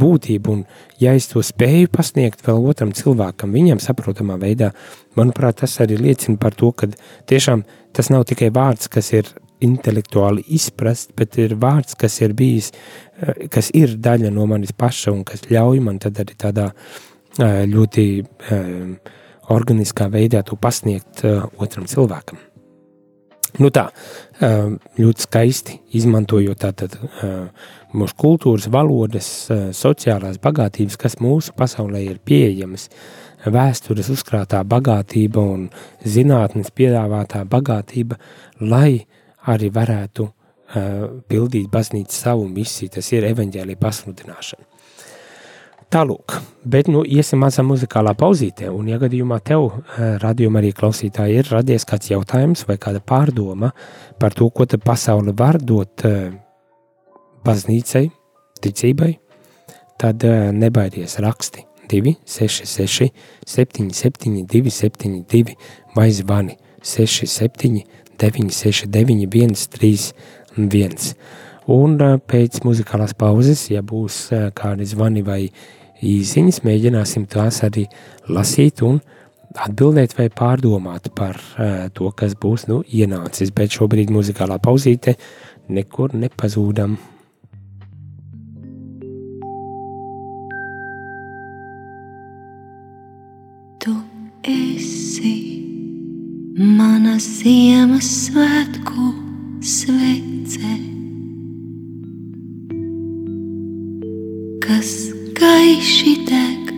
būtību, 0.00 0.56
un 0.56 0.64
ja 1.02 1.12
es 1.16 1.28
to 1.30 1.42
spēju 1.44 1.90
pasniegt 1.92 2.42
vēl 2.46 2.64
otram 2.72 2.94
cilvēkam, 2.96 3.52
viņam 3.56 3.82
saprotamā 3.82 4.38
veidā, 4.40 4.72
manuprāt, 5.18 5.60
tas 5.62 5.76
arī 5.84 6.00
liecina 6.00 6.40
par 6.40 6.56
to, 6.56 6.72
ka 6.72 6.90
tiešām 7.30 7.64
tas 7.96 8.10
nav 8.12 8.26
tikai 8.30 8.50
vārds, 8.54 8.90
kas 8.90 9.12
ir 9.16 9.30
intelektuāli 9.64 10.44
izprast, 10.56 11.14
bet 11.18 11.38
ir 11.40 11.56
vārds, 11.60 11.96
kas 11.98 12.20
ir 12.24 12.34
bijis, 12.36 12.72
eh, 13.20 13.46
kas 13.52 13.70
ir 13.76 13.96
daļa 13.96 14.32
no 14.32 14.46
manis 14.46 14.72
paša 14.72 15.12
un 15.12 15.24
kas 15.24 15.46
ļauj 15.50 15.80
man 15.84 15.98
tad 15.98 16.20
arī 16.22 16.36
tādā 16.36 16.70
eh, 16.70 17.64
ļoti 17.66 18.06
eh, 18.20 19.14
organiskā 19.50 20.06
veidā 20.10 20.44
to 20.46 20.56
pasniegt 20.56 21.24
otram 21.58 21.86
cilvēkam. 21.90 22.38
Nu 23.58 23.70
tā, 23.74 23.88
ļoti 25.00 25.24
skaisti 25.26 25.78
izmantojot 25.98 26.60
tātad 26.62 26.94
mūsu 27.96 28.16
kultūras, 28.20 28.68
valodas, 28.70 29.30
sociālās 29.76 30.38
bagātības, 30.42 30.98
kas 31.00 31.18
mūsu 31.22 31.54
pasaulē 31.58 32.04
ir 32.04 32.20
pieejamas, 32.24 32.88
vēstures 33.50 34.10
uzkrātā 34.12 34.62
bagātība 34.68 35.42
un 35.42 35.68
zinātnes 36.04 36.70
piedāvātā 36.76 37.42
bagātība, 37.50 38.20
lai 38.60 39.00
arī 39.50 39.70
varētu 39.74 40.28
pildīt 41.30 41.70
baznīcu 41.72 42.14
savu 42.14 42.46
misiju, 42.48 42.94
tas 42.94 43.10
ir 43.16 43.26
evaņģēlīja 43.32 43.80
pasludināšana. 43.80 44.68
Tālūk, 45.90 46.36
bet 46.70 46.86
nu 46.86 47.00
iesim 47.02 47.40
mazā 47.42 47.64
muzikālā 47.66 48.12
pauzītē, 48.14 48.68
un 48.70 48.86
ja 48.92 48.94
gadījumā 49.02 49.40
tev, 49.42 49.64
radījumā 50.22 50.60
arī 50.60 50.68
klausītāji, 50.78 51.40
ir 51.40 51.48
radies 51.50 51.82
kāds 51.82 52.12
jautājums 52.12 52.62
vai 52.68 52.76
kāda 52.78 53.00
pārdoma 53.02 53.72
par 54.22 54.36
to, 54.38 54.46
ko 54.54 54.68
pasaule 54.84 55.34
var 55.34 55.58
dot 55.58 56.04
baznīcai, 57.42 58.04
ticībai, 58.62 59.10
tad 59.98 60.22
nebaidies 60.54 61.18
raksti 61.24 61.66
266 61.90 63.10
77 63.50 64.46
272 64.46 65.56
vai 65.96 66.06
zvani 66.14 66.54
67 66.86 67.82
969 68.14 69.58
131. 69.66 71.14
Un 71.70 71.98
pēc 72.30 72.62
muzikālās 72.62 73.12
pauzes, 73.18 73.66
ja 73.74 73.82
būs 73.82 74.22
kādi 74.54 74.86
zvani 74.86 75.26
vai 75.26 75.42
īsiņas, 76.00 76.62
mēģināsim 76.64 77.26
tās 77.30 77.62
arī 77.66 77.86
lasīt 78.30 78.82
un 78.86 79.00
atbildēt 79.58 80.14
vai 80.18 80.28
pārdomāt 80.30 81.10
par 81.16 81.36
uh, 81.36 81.88
to, 81.94 82.10
kas 82.16 82.36
būs 82.38 82.68
nu, 82.70 82.80
ienācis. 82.86 83.52
Bet 83.54 83.74
šobrīd 83.74 84.12
muzikālā 84.14 84.60
pauzīte 84.62 85.16
nekur 85.70 86.14
nepazūdam. 86.14 86.98
Tu 93.80 93.94
esi 94.44 95.36
mana 96.56 97.16
Ziemassvētku 97.20 99.06
svece, 99.64 100.74
kas 104.60 105.19
gaiši 105.40 106.12
deg 106.28 106.70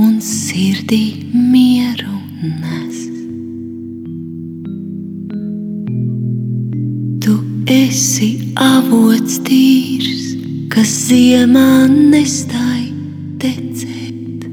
un 0.00 0.14
sirdī 0.24 1.02
mieru 1.34 2.14
nes. 2.62 3.02
Tu 7.24 7.34
esi 7.74 8.30
avots 8.56 9.36
tīrs, 9.48 10.24
kas 10.72 10.94
ziemā 11.10 11.84
nestāj 11.92 12.88
tecēt, 13.44 14.48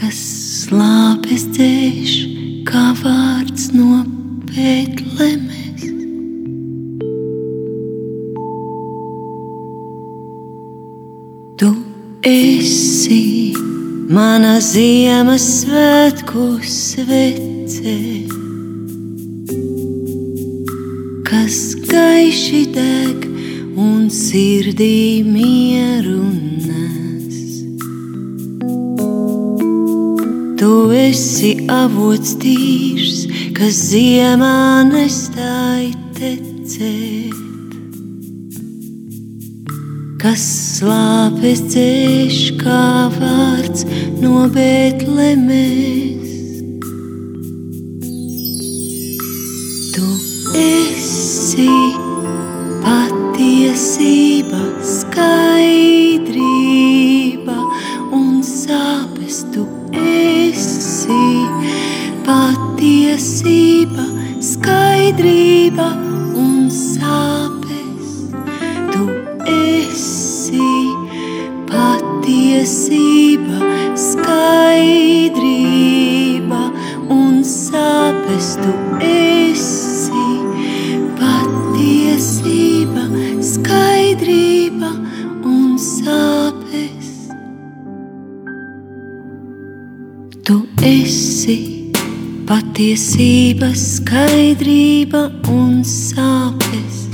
kas 0.00 0.22
slāpes 0.64 1.46
dzēš 1.54 2.18
kā 2.66 2.88
vārds 3.04 3.70
no 3.78 4.02
Bētlemes. 4.50 5.61
Esi 12.22 13.52
mana 14.08 14.60
Ziemassvētku 14.60 16.60
svece, 16.62 17.98
kas 21.26 21.58
gaiši 21.90 22.62
deg 22.76 23.26
un 23.74 24.06
sirdī 24.06 25.26
mieru 25.26 26.22
nes. 26.62 27.42
Tu 30.62 30.74
esi 31.02 31.56
avots 31.66 32.36
tīrs, 32.38 33.26
kas 33.56 33.88
ziemā 33.90 34.86
nestāj 34.92 35.90
tecēt 36.14 37.42
kas 40.22 40.61
slāpes 40.82 41.60
dzēš 41.70 42.38
kā 42.58 43.06
vārds 43.14 43.86
no 44.18 44.48
Bētlemes. 44.50 46.21
Patiesība, 92.82 93.68
skaidrība 93.78 95.30
un 95.46 95.84
sāpes. 95.86 97.04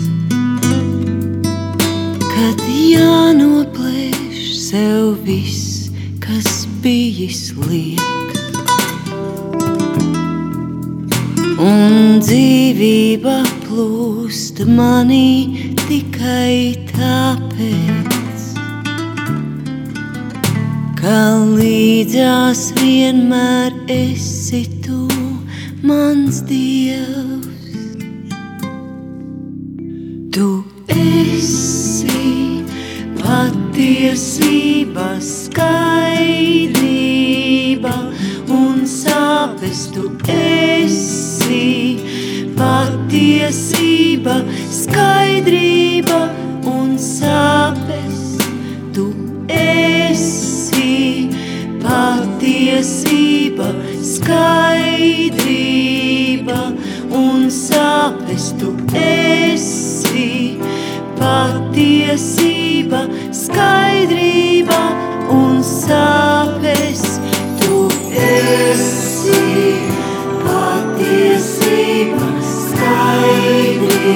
Kad 2.22 2.62
jānoplēš 2.72 4.46
sev 4.62 5.18
viss, 5.26 5.90
kas 6.24 6.64
bijis 6.80 7.52
liekas. 7.66 8.48
Un 11.60 12.24
dzīvība 12.24 13.36
plūst 13.66 14.64
manī 14.64 15.76
tikai 15.84 16.80
tāpēc, 16.94 18.48
ka 20.96 21.20
līdzās 21.60 22.70
vienmēr 22.80 23.76
esi 24.00 24.64
mans 25.82 26.42
dievs. 26.42 27.46
Tu 30.32 30.64
esi 30.88 32.64
patiesība, 33.18 35.20
skaidrība 35.22 37.94
un 38.50 38.86
sāpes 38.86 39.92
tu 39.94 40.10
esi. 40.34 41.98
Patiesība, 42.58 44.42
skaidrība 44.74 46.28
un 46.66 46.98
sāpes 46.98 48.38
tu 48.94 49.14
esi. 49.46 51.30
Patiesība, 51.82 53.68
skaidrība 54.02 54.87
sāpes 57.68 58.52
tu 58.60 58.70
esi. 58.96 60.58
Patiesība, 61.18 63.00
skaidrība 63.34 64.78
un 65.34 65.58
sāpes. 65.66 67.02
Tu 67.60 67.78
esi 68.22 69.42
patiesība, 70.46 72.26
skaidrība 72.54 74.06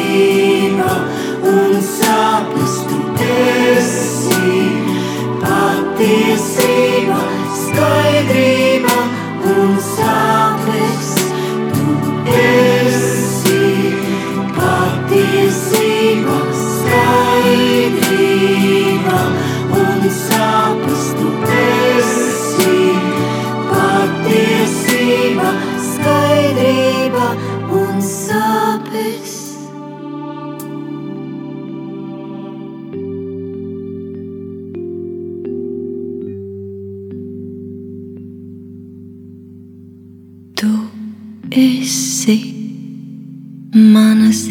un 1.53 1.71
sāpes. 1.91 2.75
Tu 2.89 2.99
esi 3.35 4.57
patiesība, 5.43 7.21
skaidrība 7.67 8.52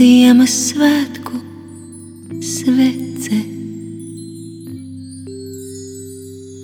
Ziemassvētku 0.01 1.35
svece, 2.41 3.37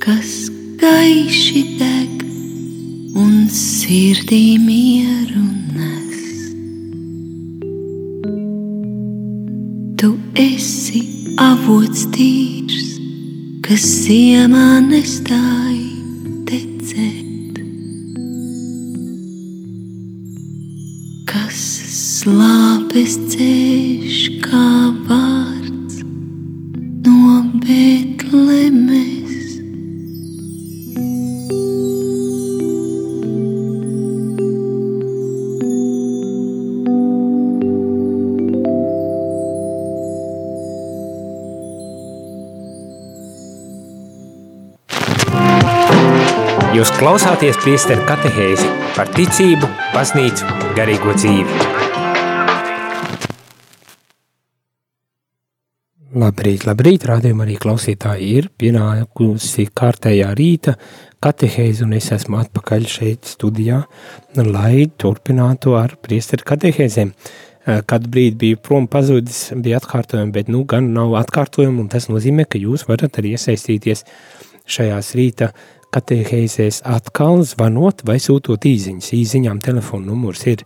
kas 0.02 0.32
gaiši 0.82 1.62
deg 1.78 2.23
un 3.13 3.36
sirdī 3.54 4.41
mieru 4.58 5.43
nes. 5.78 6.23
Tu 10.02 10.10
esi 10.47 11.04
avots 11.38 12.08
tīrs, 12.17 12.95
kas 13.69 13.86
ziemā 14.08 14.80
nestājas. 14.89 15.87
Slāpes 22.28 23.13
dzēš 23.32 24.18
kā 24.44 24.70
vārds 25.08 26.02
no 27.06 27.38
Betlemes. 27.63 29.46
Jūs 46.76 46.92
klausāties 47.00 47.56
priesteru 47.63 48.04
katehēzi 48.10 48.68
par 49.00 49.16
ticību, 49.16 49.72
baznīcu, 49.96 50.56
garīgo 50.76 51.16
dzīvi. 51.16 51.77
Labrīt, 56.17 56.63
labrīt, 56.65 57.03
rādījumā 57.06 57.43
arī 57.45 57.56
klausītāji 57.62 58.27
ir 58.39 58.45
pienākusi 58.58 59.67
kārtējā 59.77 60.32
rīta 60.39 60.73
katehēzi, 61.21 61.84
un 61.86 61.93
es 61.93 62.08
esmu 62.15 62.39
atpakaļ 62.39 62.88
šeit 62.89 63.27
studijā, 63.30 63.84
lai 64.39 64.88
turpinātu 64.97 65.75
ar 65.77 65.93
priesteru 66.01 66.47
katehēzēm. 66.47 67.12
Kādu 67.91 68.10
brīdi 68.10 68.39
biju 68.41 68.62
prom 68.65 68.88
pazudis, 68.89 69.51
bija 69.62 69.77
atkārtojumi, 69.77 70.34
bet 70.39 70.49
nu 70.49 70.63
gan 70.65 70.89
nav 70.95 71.13
atkārtojumi, 71.21 71.84
un 71.84 71.91
tas 71.93 72.10
nozīmē, 72.10 72.47
ka 72.49 72.63
jūs 72.63 72.88
varat 72.89 73.21
arī 73.21 73.36
iesaistīties 73.38 74.06
šajās 74.65 75.13
rīta 75.19 75.51
katehēzēs 75.93 76.82
atkal 76.97 77.45
zvanot 77.45 78.01
vai 78.08 78.17
sūtot 78.23 78.65
īziņas. 78.65 79.13
Īziņām 79.19 79.62
telefona 79.67 80.10
numurs 80.15 80.47
ir 80.49 80.65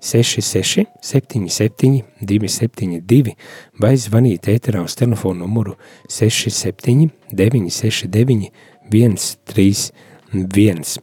266 0.00 0.86
77 1.00 2.02
272 2.20 3.34
vai 3.80 3.96
zvanīt 3.96 4.48
ēterā 4.52 4.82
uz 4.84 4.94
telefona 4.98 5.44
numuru 5.44 5.76
67 6.08 7.10
969 7.32 8.50
131. 8.90 11.00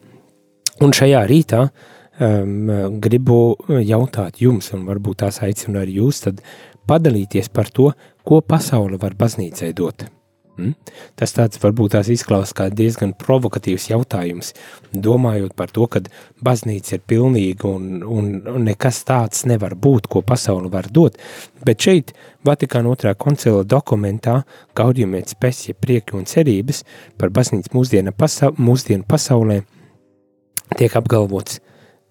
Un 0.83 0.93
šajā 0.95 1.21
rītā 1.29 1.61
um, 1.67 2.71
gribu 3.03 3.37
jautāt 3.83 4.41
jums, 4.41 4.71
un 4.75 4.85
varbūt 4.87 5.17
tās 5.23 5.41
aicinu 5.45 5.81
arī 5.81 5.93
jūs, 5.99 6.23
tad 6.27 6.35
padalīties 6.87 7.47
par 7.53 7.67
to, 7.71 7.91
ko 8.23 8.41
pasaule 8.41 8.97
var 9.01 9.13
baznīcai 9.19 9.73
dot. 9.75 10.05
Mm? 10.53 10.75
Tas 11.17 11.33
tāds 11.33 11.57
varbūt 11.57 11.95
tās 11.95 12.09
izklausās 12.13 12.53
kā 12.53 12.67
diezgan 12.69 13.15
provokatīvs 13.17 13.87
jautājums, 13.89 14.51
domājot 14.93 15.55
par 15.57 15.73
to, 15.73 15.87
ka 15.89 16.03
baznīca 16.45 16.99
ir 16.99 17.03
pilnīga 17.09 17.69
un, 17.71 18.03
un, 18.05 18.29
un 18.51 18.67
nekas 18.69 19.01
tāds 19.07 19.47
nevar 19.49 19.73
būt, 19.73 20.07
ko 20.13 20.21
pasaule 20.21 20.69
var 20.73 20.91
dot. 20.93 21.17
Bet 21.65 21.81
šeit 21.81 22.13
Vatikāna 22.45 22.91
otrā 22.91 23.15
koncila 23.15 23.63
dokumentā 23.63 24.41
Gaudium 24.75 25.15
et 25.17 25.31
Specie 25.31 25.73
prieki 25.73 26.17
un 26.19 26.27
cerības 26.29 26.83
par 27.17 27.33
baznīcu 27.33 27.73
mūsdienu, 27.73 28.13
pasa 28.13 28.51
mūsdienu 28.53 29.07
pasaulē 29.09 29.61
tiek 30.77 30.97
apgalvots, 30.99 31.61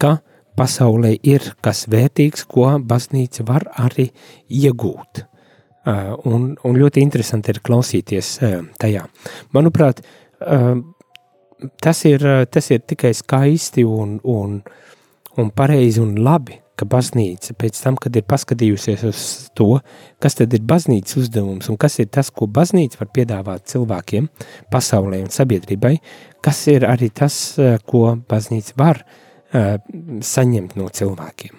ka 0.02 0.16
pasaulē 0.58 1.14
ir 1.22 1.52
kas 1.62 1.86
vērtīgs, 1.92 2.48
ko 2.48 2.72
baznīca 2.80 3.46
var 3.46 3.68
arī 3.78 4.10
iegūt. 4.48 5.28
Uh, 5.82 6.12
un, 6.30 6.52
un 6.62 6.76
ļoti 6.78 7.02
interesanti 7.02 7.50
ir 7.50 7.58
klausīties 7.66 8.26
uh, 8.38 8.60
tajā. 8.78 9.02
Manuprāt, 9.50 9.98
uh, 10.46 10.76
tas, 11.82 12.02
ir, 12.06 12.22
tas 12.54 12.70
ir 12.70 12.84
tikai 12.86 13.10
skaisti 13.18 13.82
un, 13.82 14.20
un, 14.22 14.60
un 15.42 15.50
pareizi 15.50 15.98
un 15.98 16.12
labi, 16.22 16.60
ka 16.78 16.86
baznīca 16.86 17.56
pēc 17.58 17.80
tam, 17.82 17.98
kad 17.98 18.14
ir 18.14 18.22
paskatījusies 18.30 19.02
uz 19.10 19.24
to, 19.58 19.72
kas 20.22 20.38
tad 20.38 20.54
ir 20.54 20.62
baznīcas 20.70 21.18
uzdevums 21.18 21.66
un 21.72 21.80
kas 21.82 21.98
ir 21.98 22.08
tas, 22.14 22.30
ko 22.30 22.46
baznīca 22.46 23.02
var 23.02 23.10
piedāvāt 23.18 23.66
cilvēkiem, 23.74 24.30
pasaulē 24.70 25.18
un 25.24 25.34
sabiedrībai, 25.34 25.96
kas 26.46 26.62
ir 26.70 26.86
arī 26.86 27.10
tas, 27.10 27.40
ko 27.90 28.04
baznīca 28.30 28.78
var 28.78 29.02
saņemt 29.52 30.78
no 30.78 30.88
cilvēkiem. 30.88 31.58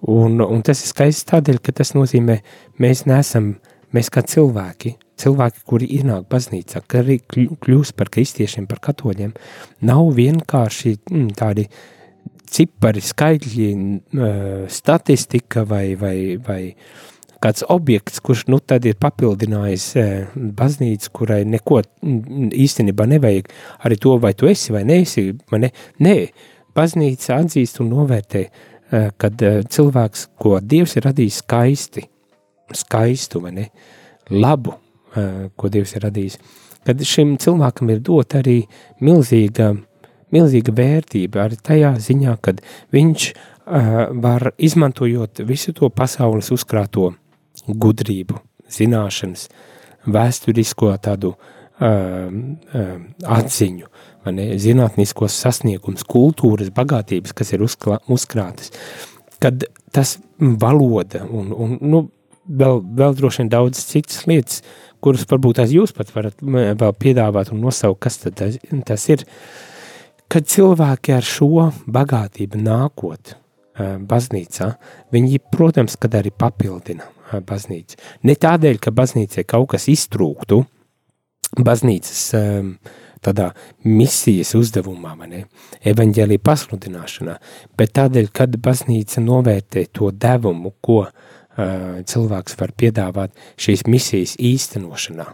Un, 0.00 0.40
un 0.40 0.60
tas 0.60 0.82
ir 0.82 0.90
skaisti 0.90 1.30
tādēļ, 1.30 1.58
ka 1.64 1.72
tas 1.78 1.94
nozīmē, 1.96 2.36
mēs 2.82 3.06
neesam, 3.08 3.54
mēs 3.96 4.10
kā 4.12 4.20
cilvēki, 4.28 4.92
cilvēki, 5.16 5.64
kuri 5.68 5.88
ienāk 5.98 6.26
baznīcā, 6.32 6.82
ka 6.84 7.00
arī 7.00 7.18
kļūst 7.24 7.96
par 7.96 8.12
kristiešiem, 8.12 8.66
par 8.68 8.82
katoļiem, 8.84 9.32
nav 9.88 10.10
vienkārši 10.18 10.98
mm, 10.98 11.30
tādi 11.40 11.64
cipari, 12.52 13.02
skaitļi, 13.02 13.70
statistika 14.70 15.64
vai, 15.66 15.86
vai, 15.98 16.16
vai 16.44 16.60
kāds 17.42 17.64
objekts, 17.72 18.20
kurš 18.24 18.46
nu 18.52 18.60
tad 18.60 18.84
ir 18.86 19.00
papildinājis 19.00 19.88
baznīcu, 20.36 21.10
kurai 21.16 21.40
neko 21.48 21.80
īstenībā 22.52 23.08
nevajag 23.16 23.48
arī 23.88 23.98
to, 24.04 24.14
vai 24.20 24.36
tu 24.36 24.52
esi 24.52 24.76
vai 24.76 24.84
neesi, 24.88 25.30
vai 25.50 25.64
ne? 25.64 25.74
Nē, 26.04 26.16
baznīca 26.76 27.40
atzīst 27.40 27.80
un 27.82 27.90
novērtē 27.96 28.46
Eh, 28.46 28.75
kad 28.90 29.42
eh, 29.42 29.62
cilvēks, 29.66 30.28
ko 30.38 30.60
Dievs 30.62 30.96
ir 30.96 31.06
radījis 31.08 31.40
skaisti, 31.42 32.04
skaistu 32.74 33.42
vai 33.42 33.52
ne, 33.56 33.66
labu, 34.30 34.76
eh, 35.16 35.48
ko 35.56 35.70
Dievs 35.72 35.96
ir 35.96 36.06
radījis, 36.06 36.38
kad 36.86 37.02
šim 37.02 37.34
cilvēkam 37.42 37.90
ir 37.90 38.02
dot 38.06 38.36
arī 38.38 38.60
milzīga, 39.02 39.72
milzīga 40.34 40.74
vērtība 40.76 41.44
arī 41.46 41.58
tajā 41.62 41.96
ziņā, 42.02 42.38
kad 42.42 42.62
viņš 42.94 43.30
var 43.66 44.52
izmantojot 44.62 45.40
visu 45.42 45.72
to 45.74 45.88
pasaules 45.90 46.52
uzkrāto 46.54 47.08
gudrību, 47.66 48.36
zināšanas, 48.70 49.48
vēsturisko 50.06 50.92
tādu 51.02 51.32
atziņu, 53.36 53.90
ne, 54.34 54.48
zinātniskos 54.62 55.36
sasniegumus, 55.42 56.06
kultūras 56.08 56.72
bagātības, 56.74 57.34
kas 57.36 57.52
ir 57.54 57.64
uzklā, 57.66 58.00
uzkrātas, 58.12 58.72
kad 59.42 59.66
tas 59.94 60.16
valoda 60.38 61.24
un, 61.26 61.52
un 61.52 61.78
nu, 61.84 62.02
vēl, 62.46 62.82
vēl 62.98 63.16
droši 63.18 63.42
vien 63.42 63.52
daudz 63.52 63.80
citas 63.88 64.24
lietas, 64.28 64.60
kuras 65.04 65.26
varbūt 65.30 65.60
tās 65.60 65.72
jūs 65.74 65.94
pat 65.96 66.12
varat 66.14 66.42
vēl 66.42 66.92
piedāvāt 67.00 67.52
un 67.54 67.64
nosaukt, 67.64 68.02
kas 68.06 68.20
tad 68.22 68.38
tas, 68.40 68.60
tas 68.88 69.08
ir, 69.12 69.24
kad 70.32 70.48
cilvēki 70.50 71.16
ar 71.16 71.26
šo 71.26 71.70
bagātību 71.86 72.62
nākot 72.62 73.36
baznīcā, 73.76 74.70
viņi, 75.12 75.40
protams, 75.52 75.98
kad 76.00 76.14
arī 76.16 76.32
papildina 76.32 77.04
baznīcu. 77.46 77.98
Ne 78.24 78.36
tādēļ, 78.40 78.78
ka 78.80 78.92
baznīcai 78.94 79.44
kaut 79.48 79.74
kas 79.74 79.88
iztrūktu, 79.92 80.62
baznīcas 81.66 82.22
um, 82.38 82.70
tādā 83.26 83.50
misijas 83.84 84.54
uzdevumā, 84.58 85.14
evaņģēlīja 85.86 86.44
pasludināšanā, 86.46 87.38
bet 87.78 87.94
tādēļ, 87.98 88.30
kad 88.34 88.58
baznīca 88.62 89.22
novērtē 89.24 89.86
to 89.92 90.12
devumu, 90.14 90.74
ko 90.80 91.02
uh, 91.06 91.10
cilvēks 92.06 92.58
var 92.60 92.76
piedāvāt 92.78 93.34
šīs 93.60 93.86
misijas 93.90 94.36
īstenošanā. 94.38 95.26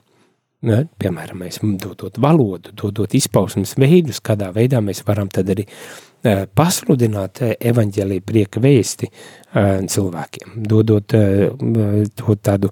Ne? 0.63 0.85
Piemēram, 1.03 1.41
mēs 1.43 1.59
dodot 1.83 2.21
valodu, 2.23 2.71
dodot 2.79 3.15
izpausmes 3.19 3.75
veidus, 3.83 4.23
kādā 4.23 4.53
veidā 4.55 4.79
mēs 4.85 5.03
varam 5.07 5.31
tad 5.33 5.51
arī 5.51 5.65
uh, 5.67 6.45
pasludināt 6.55 7.43
evaņģēlīju 7.59 8.27
prieka 8.27 8.63
vēsti 8.63 9.09
uh, 9.11 9.81
cilvēkiem, 9.91 10.61
dodot 10.71 11.17
uh, 11.19 12.37
tādu 12.47 12.71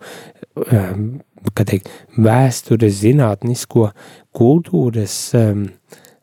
teikt, 1.49 1.91
vēstures, 2.19 3.01
zinātnisko 3.03 3.91
kultūras 4.37 5.17
um, 5.39 5.67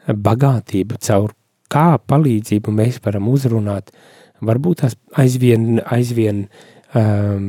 bagātību, 0.07 0.99
caur 1.03 1.33
kā 1.71 1.97
palīdzību 2.07 2.73
mēs 2.73 2.99
varam 3.03 3.29
uzrunāt, 3.31 3.91
varbūt 4.45 4.83
tās 4.83 4.97
aizvien, 5.19 5.81
aizvien 5.83 6.45
um, 6.95 7.47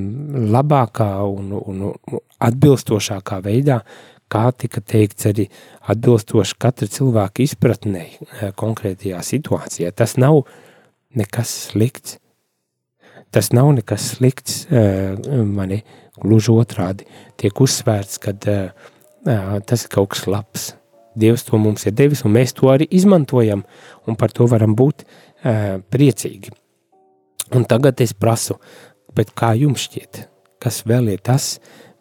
labākā 0.52 1.11
un, 1.28 1.52
un, 1.59 1.90
un 1.92 2.22
atbilstošākā 2.48 3.40
veidā, 3.44 3.83
kā 4.28 4.48
tika 4.52 4.83
teikts 4.85 5.28
arī 5.31 5.46
atbilstoši 5.88 6.57
katra 6.61 6.88
cilvēka 6.92 7.44
izpratnei 7.44 8.09
uh, 8.16 8.50
konkrētajā 8.59 9.22
situācijā. 9.24 9.92
Tas 9.96 10.18
nav 10.20 10.42
nekas 11.16 11.54
slikts. 11.70 12.18
Tas 13.33 13.50
nav 13.52 13.70
nekas 13.76 14.14
slikts, 14.14 14.62
uh, 14.72 15.16
mani 15.44 15.83
gluži 16.18 16.52
otrādi 16.54 17.07
tiek 17.38 17.62
uzsvērts, 17.64 18.18
ka 18.22 18.35
uh, 18.35 18.90
uh, 19.27 19.57
tas 19.66 19.87
ir 19.87 19.94
kaut 19.94 20.12
kas 20.14 20.27
labs 20.31 20.72
Dievs 21.18 21.42
to 21.48 21.59
mums 21.59 21.87
ir 21.88 21.96
devis, 21.98 22.22
un 22.27 22.35
mēs 22.37 22.55
to 22.55 22.68
arī 22.70 22.87
izmantojam, 22.94 23.64
un 24.07 24.18
par 24.18 24.31
to 24.35 24.46
varam 24.51 24.77
būt 24.79 25.03
uh, 25.03 25.81
priecīgi. 25.90 26.53
Un 27.57 27.64
tagad 27.66 28.01
es 28.05 28.12
prasu, 28.14 28.59
kā 29.35 29.55
jums 29.59 29.88
šķiet, 29.88 30.20
kas 30.62 30.85
vēl 30.87 31.14
ir 31.14 31.22
tas, 31.24 31.57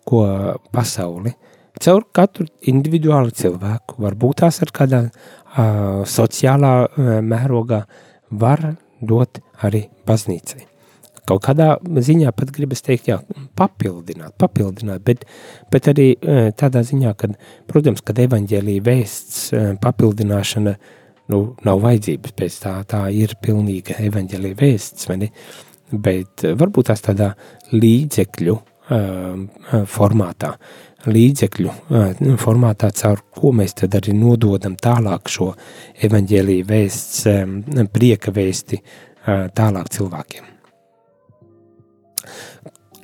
ko 0.08 0.23
pasauli 0.71 1.34
caur 1.82 2.06
katru 2.15 2.47
individuālu 2.69 3.34
cilvēku, 3.38 4.00
varbūt 4.02 4.41
tās 4.43 4.62
ar 4.65 4.73
kādā 4.73 5.04
uh, 5.08 6.06
sociālā 6.10 6.73
uh, 6.86 7.12
mērogā, 7.26 7.84
var 8.32 8.65
dot 9.02 9.41
arī 9.65 9.86
baznīcai 10.08 10.77
kaut 11.28 11.44
kādā 11.46 11.74
ziņā 11.84 12.32
pat 12.36 12.52
gribas 12.56 12.84
teikt, 12.86 13.10
jā, 13.12 13.20
papildināt, 13.58 14.36
papildināt, 14.40 15.04
bet, 15.08 15.26
bet 15.74 15.90
arī 15.92 16.10
e, 16.16 16.38
tādā 16.58 16.84
ziņā, 16.88 17.13
ka, 17.20 17.32
protams, 17.70 18.04
kad 18.06 18.20
evaņģēlīja 18.24 18.86
vēsts 18.86 19.42
e, 19.52 19.63
papildināšana, 19.84 20.76
nu, 21.34 21.42
nav 21.68 21.84
vajadzības 21.84 22.36
pēc 22.40 22.60
tā, 22.63 22.74
tā 22.88 23.04
ir 23.13 23.36
pilnīga 23.44 24.00
evaņģēlīja 24.08 24.62
vēsts, 24.62 25.10
vai 25.12 25.22
ne? 25.26 25.32
Bet 25.88 26.44
varbūt 26.60 26.90
tās 26.90 27.04
tādā 27.06 27.30
līdzekļu 27.72 28.56
formātā, 29.88 30.50
līdzekļu 31.08 31.70
uh, 31.72 32.36
formātā, 32.40 32.92
caur 32.96 33.24
ko 33.36 33.54
mēs 33.56 33.76
tad 33.82 33.96
arī 34.00 34.16
nododam 34.16 34.76
tālāk 34.80 35.32
šo 35.32 35.52
evaņģēlīju 36.08 36.68
vēsts, 36.68 37.26
prieka 37.94 38.36
vēsti 38.36 38.82
tālāk 39.56 39.92
cilvēkiem. 39.96 40.57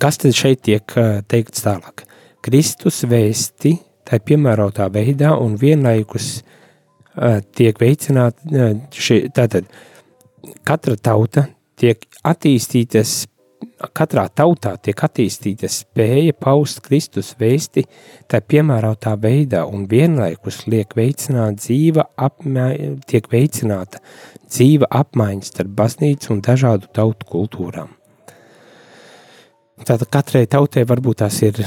Kas 0.04 0.18
tad 0.20 0.36
šeit 0.36 0.66
tiek 0.68 0.94
teikts 1.32 1.63
tālāk? 1.63 2.02
Kristus 2.44 3.06
vēsti, 3.08 3.78
tā 4.04 4.18
piemērotā 4.20 4.89
veidā 4.92 5.30
un 5.39 5.54
vienlaikus 5.56 6.42
tiek 7.56 7.80
veicināta, 7.80 8.66
šī, 8.92 9.22
tātad 9.32 9.70
katra 10.68 10.98
tauta 11.00 11.46
tiek 11.80 12.04
attīstītas, 12.20 13.16
katrā 13.96 14.28
tautā 14.28 14.76
tiek 14.84 15.06
attīstīta 15.08 15.72
spēja 15.72 16.36
paust 16.36 16.84
Kristus 16.84 17.32
vēsti, 17.39 17.86
tā 18.28 18.44
piemērotā 18.44 19.16
veidā 19.24 19.63
un 19.63 19.88
vienlaikus 19.88 20.66
liek 20.68 20.98
veicināt 21.00 21.63
dzīva 21.63 22.10
apmā, 22.28 22.74
tiek 23.08 23.32
veicināta 23.32 24.04
dzīva 24.52 24.92
apmaiņas 24.92 25.56
starp 25.56 25.76
baznīcu 25.80 26.36
un 26.36 26.44
dažādu 26.44 26.92
tautu 26.92 27.32
kultūrām. 27.38 28.03
Tātad 29.84 30.08
katrai 30.13 30.46
tautai 30.48 30.86
varbūt 30.88 31.19
tās 31.19 31.41
ir 31.43 31.58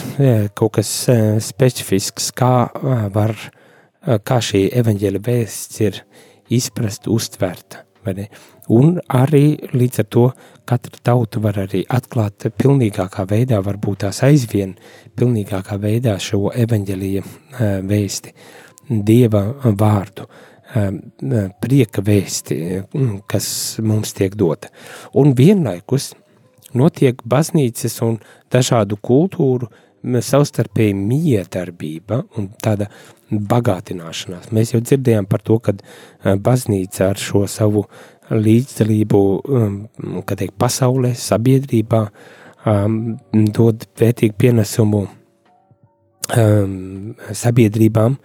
kaut 0.57 0.77
kas 0.79 0.91
specifisks, 1.45 2.31
kā 2.37 2.69
var, 3.13 3.35
kā 4.25 4.39
šī 4.41 4.63
evaņģēla 4.81 5.21
vēsts 5.27 5.83
ir 5.85 6.01
izprast, 6.57 7.11
uztverta. 7.13 7.83
Un 8.73 8.97
arī 9.13 9.57
līdz 9.75 10.01
ar 10.03 10.09
to 10.15 10.25
katra 10.67 11.01
tauta 11.11 11.43
var 11.43 11.59
arī 11.67 11.83
atklāt 11.91 12.49
pilnīgākā 12.57 13.27
veidā, 13.29 13.61
varbūt 13.67 14.05
tās 14.07 14.23
aizvien 14.27 14.77
pilnīgākā 15.19 15.79
veidā 15.83 16.17
šo 16.23 16.49
evaņģēlīja 16.55 17.25
vēsti, 17.87 18.35
Dieva 18.87 19.41
vārdu, 19.75 20.29
prieka 21.63 22.05
vēsti, 22.07 22.59
kas 23.27 23.49
mums 23.83 24.15
tiek 24.15 24.37
dota. 24.39 24.71
Un 25.19 25.35
vienlaikus 25.35 26.13
notiek 26.75 27.21
baznīcas 27.23 28.01
un 28.03 28.19
dažādu 28.53 28.99
kultūru 28.99 29.69
savstarpēji 30.07 30.95
miedarbība 30.95 32.23
un 32.39 32.49
tāda 32.63 32.89
bagātināšanās. 33.31 34.53
Mēs 34.55 34.73
jau 34.75 34.81
dzirdējām 34.81 35.27
par 35.27 35.43
to, 35.43 35.59
ka 35.59 35.75
baznīca 36.23 37.11
ar 37.11 37.19
šo 37.19 37.47
savu 37.51 37.85
līdzdalību, 38.31 39.21
kā 40.27 40.39
teikt, 40.39 40.55
pasaulē, 40.59 41.13
sabiedrībā, 41.19 42.03
dod 43.57 43.87
vērtīgu 43.99 44.39
pienesumu 44.39 45.05
sabiedrībām, 47.43 48.17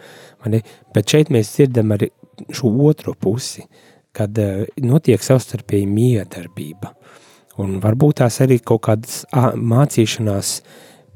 bet 0.94 1.14
šeit 1.14 1.30
mēs 1.34 1.54
dzirdam 1.56 1.94
arī 1.98 2.10
šo 2.50 2.72
otro 2.90 3.14
pusi, 3.14 3.66
kad 4.14 4.38
notiek 4.82 5.22
savstarpēji 5.22 5.86
miedarbība. 5.90 6.96
Un 7.62 7.80
varbūt 7.84 8.22
tās 8.22 8.42
arī 8.44 8.60
kaut 8.64 8.84
kādas 8.88 9.22
mācīšanās 9.32 10.60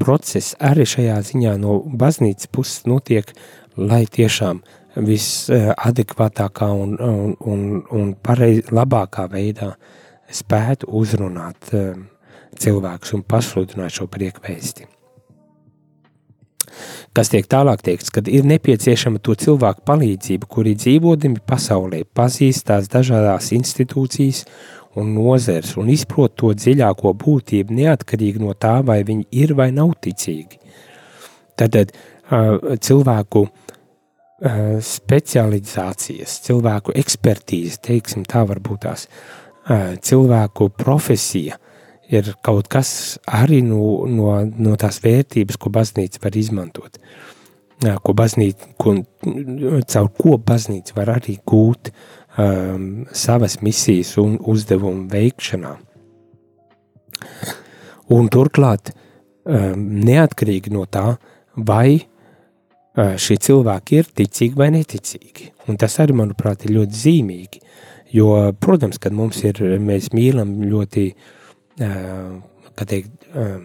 process 0.02 0.56
arī 0.60 0.86
šajā 0.88 1.20
ziņā 1.30 1.54
no 1.62 1.80
baznīcas 1.86 2.52
puses 2.52 2.84
notiek, 2.90 3.32
lai 3.76 4.06
tiešām 4.06 4.62
visadekvātākā 4.96 6.72
un, 6.72 6.96
un, 7.00 7.36
un, 7.40 7.64
un 7.92 8.12
pareiz, 8.24 8.64
labākā 8.72 9.28
veidā 9.32 9.74
spētu 10.32 10.90
uzrunāt 10.96 11.72
cilvēkus 12.60 13.16
un 13.18 13.24
pasludināt 13.28 13.98
šo 13.98 14.08
priekvēsti. 14.12 14.88
Kas 17.16 17.32
tiek 17.32 17.48
tālāk 17.48 17.84
teikts, 17.86 18.12
kad 18.12 18.28
ir 18.28 18.48
nepieciešama 18.48 19.22
to 19.24 19.36
cilvēku 19.40 19.86
palīdzība, 19.88 20.48
kuri 20.52 20.74
dzīvodami 20.76 21.40
pasaulē 21.48 22.02
pazīst 22.18 22.66
tās 22.68 22.90
dažādās 22.92 23.54
institūcijas 23.56 24.44
un 25.00 25.14
nozeres 25.16 25.76
un 25.80 25.90
izprot 25.92 26.36
to 26.40 26.54
dziļāko 26.56 27.14
būtību 27.22 27.76
neatkarīgi 27.76 28.42
no 28.44 28.54
tā, 28.54 28.80
vai 28.86 29.02
viņi 29.08 29.28
ir 29.44 29.56
vai 29.58 29.72
nav 29.76 29.96
ticīgi. 30.04 30.60
Tad 31.56 31.78
cilvēku 32.84 33.46
specializācijas, 34.84 36.40
cilvēku 36.44 36.94
ekspertīze, 37.00 37.80
teiksim 37.86 38.26
tā 38.28 38.44
varbūt 38.48 38.82
tās, 38.84 39.06
uh, 39.08 39.94
cilvēku 40.02 40.70
profesija 40.76 41.56
ir 42.12 42.34
kaut 42.44 42.68
kas 42.70 43.18
arī 43.26 43.62
no, 43.66 44.06
no, 44.12 44.36
no 44.44 44.76
tās 44.78 45.00
vērtības, 45.02 45.58
ko 45.58 45.72
baznīca 45.74 46.20
var 46.22 46.36
izmantot. 46.38 47.00
Ko 48.04 48.14
baznīca, 48.16 48.70
ko, 48.80 48.94
caur 49.92 50.12
ko 50.16 50.38
baznīca 50.40 50.96
var 50.96 51.16
arī 51.18 51.40
gūt 51.48 51.90
uh, 51.90 51.96
um, 52.38 53.06
savas 53.12 53.60
misijas 53.62 54.16
un 54.22 54.38
uzdevumu 54.40 55.08
veikšanā. 55.12 55.74
Un 58.16 58.30
turklāt, 58.30 58.92
um, 59.46 59.86
neatkarīgi 60.06 60.74
no 60.76 60.86
tā, 60.92 61.16
vai 61.56 61.98
uh, 62.00 63.16
šie 63.22 63.38
cilvēki 63.48 64.02
ir 64.02 64.10
ticīgi 64.22 64.60
vai 64.60 64.72
neticīgi. 64.76 65.52
Un 65.70 65.80
tas 65.82 65.98
arī, 66.04 66.18
manuprāt, 66.18 66.66
ir 66.66 66.76
ļoti 66.80 67.02
zīmīgi. 67.04 67.64
Jo, 68.16 68.34
protams, 68.62 69.00
kad 69.02 69.16
mums 69.16 69.42
ir, 69.44 69.62
mēs 69.82 70.12
mīlam 70.16 70.60
ļoti, 70.70 71.08
uh, 71.82 72.36
kā 72.76 72.90
teikt, 72.92 73.32
uh, 73.34 73.58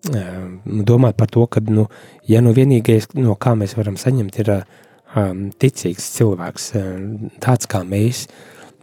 domāt 0.00 1.18
par 1.18 1.28
to, 1.28 1.44
ka, 1.50 1.60
nu, 1.68 1.84
ja 2.28 2.40
nu 2.40 2.54
vienīgais, 2.56 3.10
no 3.18 3.34
kā 3.36 3.52
mēs 3.58 3.74
varam 3.76 3.98
saņemt, 4.00 4.38
ir 4.40 4.52
uh, 4.54 4.78
ticīgs 5.14 6.06
cilvēks, 6.16 6.70
um, 6.78 7.30
tāds 7.42 7.66
kā 7.70 7.82
mēs, 7.86 8.26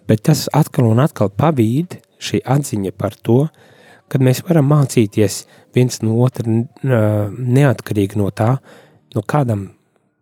bet 0.07 0.25
tas 0.27 0.47
atkal 0.55 0.89
un 0.91 0.99
atkal 0.99 1.29
pavīd 1.29 1.99
šī 2.19 2.41
atziņa 2.43 2.91
par 2.97 3.15
to, 3.15 3.47
kad 4.11 4.23
mēs 4.23 4.43
varam 4.47 4.67
mācīties 4.71 5.45
viens 5.75 6.01
no 6.03 6.17
otra 6.23 6.43
uh, 6.47 7.31
neatkarīgi 7.31 8.19
no 8.19 8.29
tā, 8.31 8.57
no 9.15 9.23
kādam, 9.23 9.69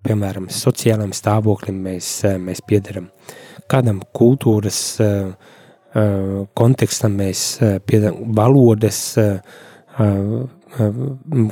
piemēram, 0.05 0.49
sociālam 0.53 1.13
stāvoklim 1.13 1.81
mēs, 1.87 2.21
uh, 2.25 2.37
mēs 2.37 2.61
piedaram, 2.65 3.09
kādam 3.71 4.03
kultūras 4.13 4.79
uh, 5.01 5.33
kontekstam 6.53 7.13
mēs 7.15 7.41
piedaram, 7.87 8.33
valodas, 8.35 8.97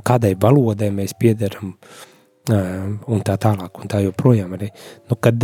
kādai 0.03 0.31
valodai 0.35 0.89
mēs 0.91 1.13
piedaram, 1.15 1.69
uh, 1.71 2.12
un 2.51 3.21
tā 3.23 3.37
tālāk, 3.39 3.79
un 3.79 3.91
tā 3.91 4.01
joprojām 4.03 4.55
arī. 4.57 4.69
Nu, 5.09 5.15
kad 5.15 5.39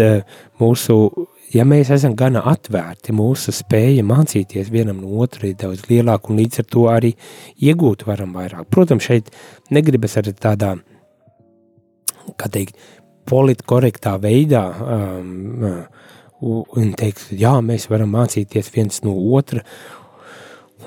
mūsu, 0.60 0.98
ja 1.54 1.64
mēs 1.68 1.94
esam 1.96 2.16
gana 2.20 2.44
atvērti, 2.52 3.16
mūsu 3.16 3.54
spēja 3.56 4.04
mācīties 4.08 4.72
vienam 4.74 5.00
no 5.00 5.22
otra 5.24 5.48
ir 5.48 5.56
daudz 5.60 5.88
lielāka, 5.88 6.32
un 6.32 6.42
līdz 6.42 6.64
ar 6.64 6.70
to 6.76 6.86
arī 6.92 7.14
iegūt 7.64 8.04
varam 8.10 8.36
vairāk. 8.36 8.68
Protams, 8.70 9.08
šeit 9.08 9.32
negribas 9.72 10.18
arī 10.20 10.36
tādā, 10.36 10.76
kā 12.36 12.52
teikt, 12.52 12.76
politkorektā 13.30 14.18
veidā 14.20 14.66
um, 14.82 15.86
un 16.42 16.94
teikt, 16.98 17.30
jā, 17.36 17.54
mēs 17.64 17.90
varam 17.92 18.12
mācīties 18.16 18.72
viens 18.74 19.02
no 19.06 19.14
otra, 19.38 19.64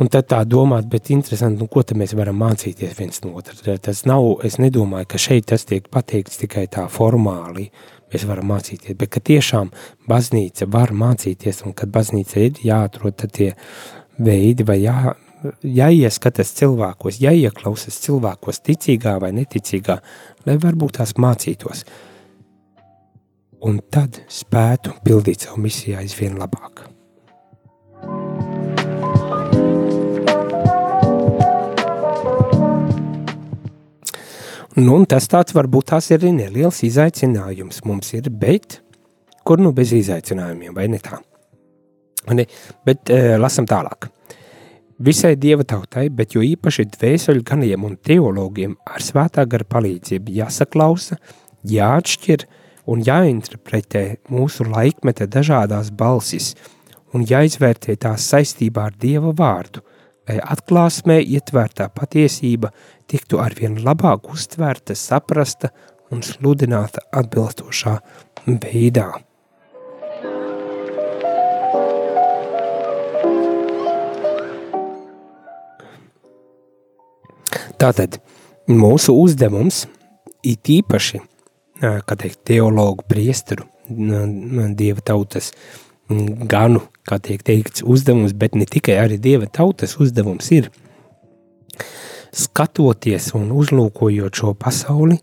Un 0.01 0.09
tad 0.09 0.31
tā 0.31 0.39
domāt, 0.49 0.87
bet 0.89 1.11
interesanti, 1.13 1.61
nu, 1.61 1.69
ko 1.69 1.83
mēs 2.01 2.15
varam 2.17 2.39
mācīties 2.41 2.95
viens 2.97 3.21
no 3.25 3.35
otra. 3.37 3.77
Tas 3.77 4.05
nav, 4.09 4.25
es 4.47 4.57
nedomāju, 4.57 5.09
ka 5.11 5.21
šeit 5.21 5.51
tas 5.53 5.67
tiek 5.69 5.89
pateikts 5.93 6.41
tikai 6.41 6.65
tā 6.73 6.87
formāli, 6.89 7.69
mēs 8.13 8.25
varam 8.29 8.49
mācīties, 8.55 8.97
bet 8.97 9.19
tiešām 9.21 9.73
baznīca 10.09 10.69
var 10.73 10.95
mācīties, 10.97 11.61
un 11.67 11.77
kad 11.77 11.93
baznīca 11.93 12.41
ir 12.41 12.63
jāatrod 12.65 13.27
tie 13.37 13.53
veidi 14.19 14.65
vai 14.65 14.79
jā, 14.81 15.13
jāieskatās 15.61 16.55
cilvēkos, 16.57 17.21
jāieklausās 17.21 18.01
cilvēkos, 18.07 18.63
ticīgā 18.65 19.19
vai 19.21 19.33
neticīgā, 19.37 19.99
lai 20.47 20.57
varbūt 20.63 20.99
tās 21.01 21.17
mācītos. 21.21 21.85
un 23.63 23.79
tad 23.95 24.19
spētu 24.27 24.97
pildīt 25.05 25.47
savu 25.47 25.61
misiju 25.63 26.01
aizvien 26.01 26.35
labāk. 26.39 26.89
Nu, 34.73 35.03
tas 35.05 35.27
tāds 35.29 35.53
varbūt 35.53 35.91
tās 35.91 36.07
ir 36.09 36.23
arī 36.23 36.31
neliels 36.33 36.79
izaicinājums 36.87 37.83
mums 37.85 38.15
ir, 38.17 38.31
bet 38.33 38.79
kur 39.45 39.61
nu 39.61 39.73
bez 39.77 39.93
izaicinājumiem, 39.93 40.73
vai 40.73 40.87
ne 40.89 41.01
tā? 41.03 41.19
Ne, 42.33 42.47
bet 42.87 43.11
uh, 43.13 43.35
lasam 43.43 43.67
tālāk. 43.69 44.09
Visai 45.03 45.35
dieva 45.37 45.67
tautai, 45.69 46.07
bet 46.09 46.33
jo 46.37 46.45
īpaši 46.47 46.87
dvēseļu 46.95 47.45
ganiem 47.45 47.85
un 47.85 47.99
teologiem 48.01 48.79
ar 48.87 49.05
svētā 49.05 49.45
gara 49.51 49.67
palīdzību 49.69 50.37
jāsaklausa, 50.39 51.19
jāatšķir 51.69 52.47
un 52.93 53.05
jāinterpretē 53.05 54.05
mūsu 54.33 54.65
laikmeta 54.71 55.27
dažādās 55.29 55.91
balsis 55.93 56.55
un 57.13 57.27
jāizvērtē 57.29 57.99
tās 58.01 58.25
saistībā 58.33 58.89
ar 58.89 58.97
dieva 58.97 59.35
vārdu, 59.37 59.83
atklāsmē 60.41 61.19
ietvērtā 61.21 61.89
patiesība 61.93 62.71
tiktu 63.11 63.41
arvien 63.43 63.77
labāk 63.85 64.31
uztvērta, 64.33 64.97
saprasta 64.97 65.73
un 66.13 66.23
sludināta 66.25 67.05
atbilstošā 67.13 67.99
veidā. 68.47 69.11
Tātad 77.83 78.21
mūsu 78.71 79.15
uzdevums 79.19 79.85
ir 80.47 80.71
īpaši, 80.77 81.19
kā 81.83 82.15
teikt, 82.15 82.45
teologu 82.47 83.03
priesteru, 83.11 83.67
dieva 83.89 85.03
tautas 85.03 85.51
ganu, 86.47 86.85
kā 87.09 87.19
tiek 87.23 87.43
teikts, 87.43 87.85
uzdevums, 87.85 88.35
bet 88.39 88.57
ne 88.59 88.67
tikai 88.69 88.99
arī 89.03 89.19
dieva 89.23 89.49
tautas 89.51 89.97
uzdevums 90.01 90.51
ir 90.55 90.71
skatoties 92.33 93.33
un 93.37 93.51
uzlūkojot 93.53 94.39
šo 94.39 94.55
pasauli, 94.57 95.19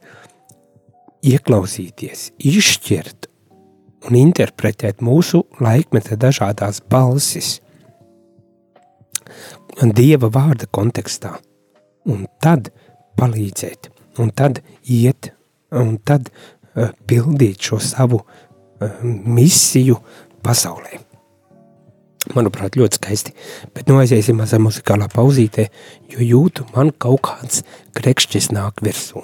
ieklausīties, 1.26 2.30
izšķirt 2.38 3.28
un 4.08 4.16
interpretēt 4.20 5.02
mūsu 5.04 5.44
laikmeta 5.60 6.20
dažādās 6.20 6.84
balsis 6.90 7.60
Dieva 9.80 10.28
vārda 10.34 10.66
kontekstā– 10.76 11.38
un 12.10 12.26
tad 12.42 12.72
palīdzēt, 13.20 13.90
un 14.22 14.32
tad 14.36 14.62
iet, 14.88 15.32
un 15.76 15.98
tad 16.06 16.30
uh, 16.32 16.90
pildīt 17.10 17.70
šo 17.70 17.80
savu 17.84 18.22
uh, 18.24 19.04
misiju 19.06 20.00
pasaulē. 20.46 21.04
Manuprāt, 22.36 22.76
ļoti 22.76 23.00
skaisti. 23.00 23.34
Bet 23.74 23.90
nu 23.90 24.00
aiziesim 24.02 24.40
mazā 24.42 24.60
muzikālā 24.62 25.08
pauzītē, 25.14 25.70
jo 26.12 26.26
jūtu 26.26 26.68
man 26.76 26.92
kaut 26.92 27.24
kāds 27.30 27.64
krekšķis 27.98 28.52
nāk 28.56 28.84
virsū. 28.86 29.24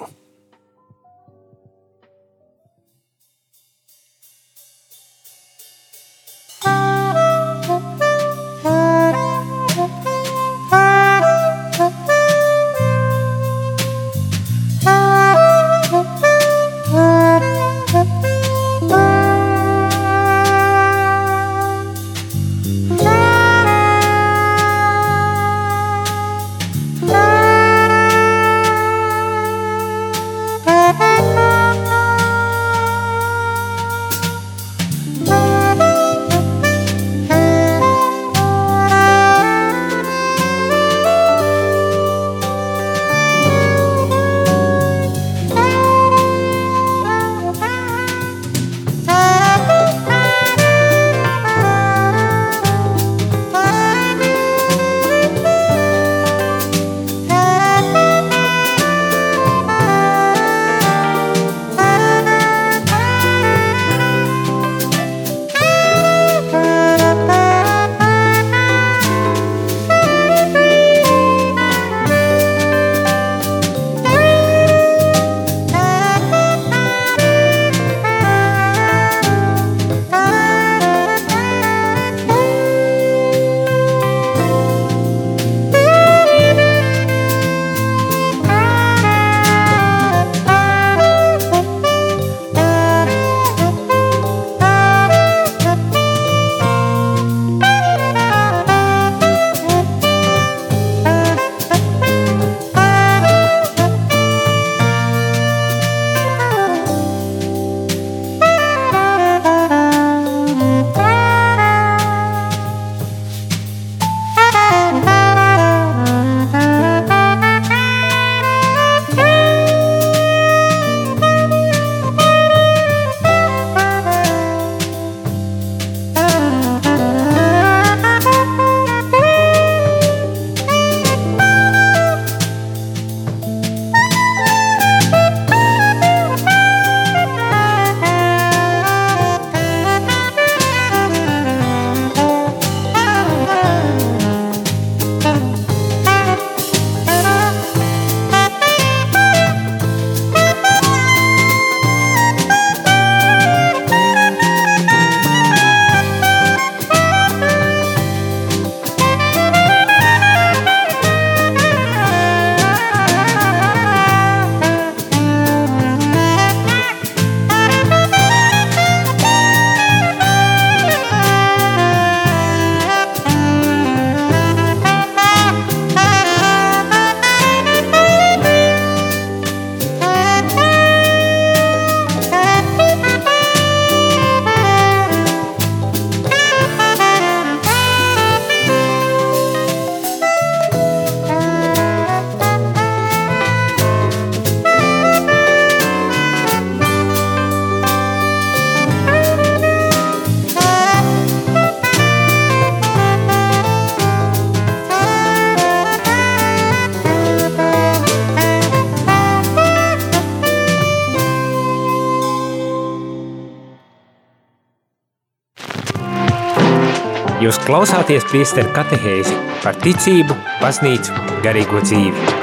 Klausāties 217.66 218.22
priesteru 218.30 218.70
katehēzi 218.70 219.34
par 219.64 219.74
ticību, 219.82 220.34
baznīcu, 220.60 221.14
garīgo 221.42 221.80
dzīvi. 221.82 222.34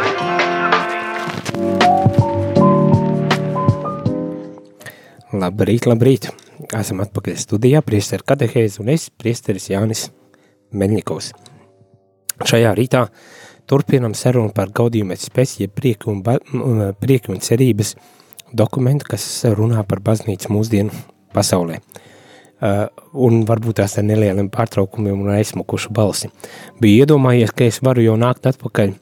Labrīt, 5.40 5.88
labrīt! 5.88 6.28
Esam 6.76 7.00
atpakaļ 7.06 7.40
studijā, 7.40 7.80
priesteru 7.86 8.28
katehēzi 8.34 8.84
un 8.84 8.92
es, 8.92 9.08
priesteris 9.16 9.70
Jānis 9.72 10.10
Meļņikovs. 10.76 11.32
Šajā 12.44 12.76
rītā 12.76 13.06
turpinam 13.70 14.18
sarunu 14.18 14.52
par 14.52 14.76
gaudījumu 14.76 15.16
spēci, 15.16 15.64
jeb 15.64 15.78
prieku 15.80 16.12
un, 16.12 16.24
ba, 16.26 16.36
prieku 17.00 17.32
un 17.32 17.40
cerības 17.40 17.96
dokumentu, 18.52 19.14
kas 19.16 19.30
runā 19.56 19.88
par 19.88 20.04
baznīcu 20.04 20.52
mūsdienu 20.52 21.06
pasaulē. 21.32 21.80
Uh, 22.64 22.88
un 23.20 23.42
varbūt 23.44 23.82
tās 23.82 23.98
ar 24.00 24.06
nelieliem 24.08 24.48
pārtraukumiem 24.54 25.26
un 25.26 25.34
aizsmukušu 25.34 25.90
balsi. 25.92 26.30
Bija 26.80 27.04
iedomājies, 27.04 27.52
ka 27.52 27.66
es 27.68 27.84
varu 27.84 28.00
jau 28.06 28.14
nākt 28.16 28.48
atpakaļ, 28.48 28.94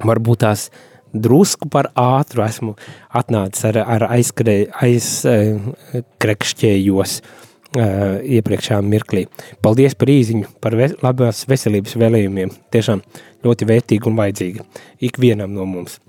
varbūt 0.00 0.40
tās 0.46 0.72
drusku 1.12 1.68
par 1.68 1.92
ātru 1.92 2.40
esmu 2.46 2.72
atnācis 3.20 3.68
ar, 3.68 3.76
ar 3.84 4.08
aizkrekšķējos 4.16 7.12
uh, 7.20 8.16
iepriekšējā 8.38 8.80
mirklī. 8.86 9.26
Paldies 9.60 9.92
par 10.00 10.08
īziņu, 10.14 10.56
par 10.64 10.72
ve 10.80 10.88
labās 11.04 11.44
veselības 11.50 11.92
vēlējumiem. 12.00 12.48
Tiešām 12.72 13.04
ļoti 13.44 13.68
vērtīgi 13.74 14.08
un 14.08 14.16
vajadzīgi 14.22 14.64
ikvienam 15.10 15.52
no 15.52 15.68
mums. 15.68 16.00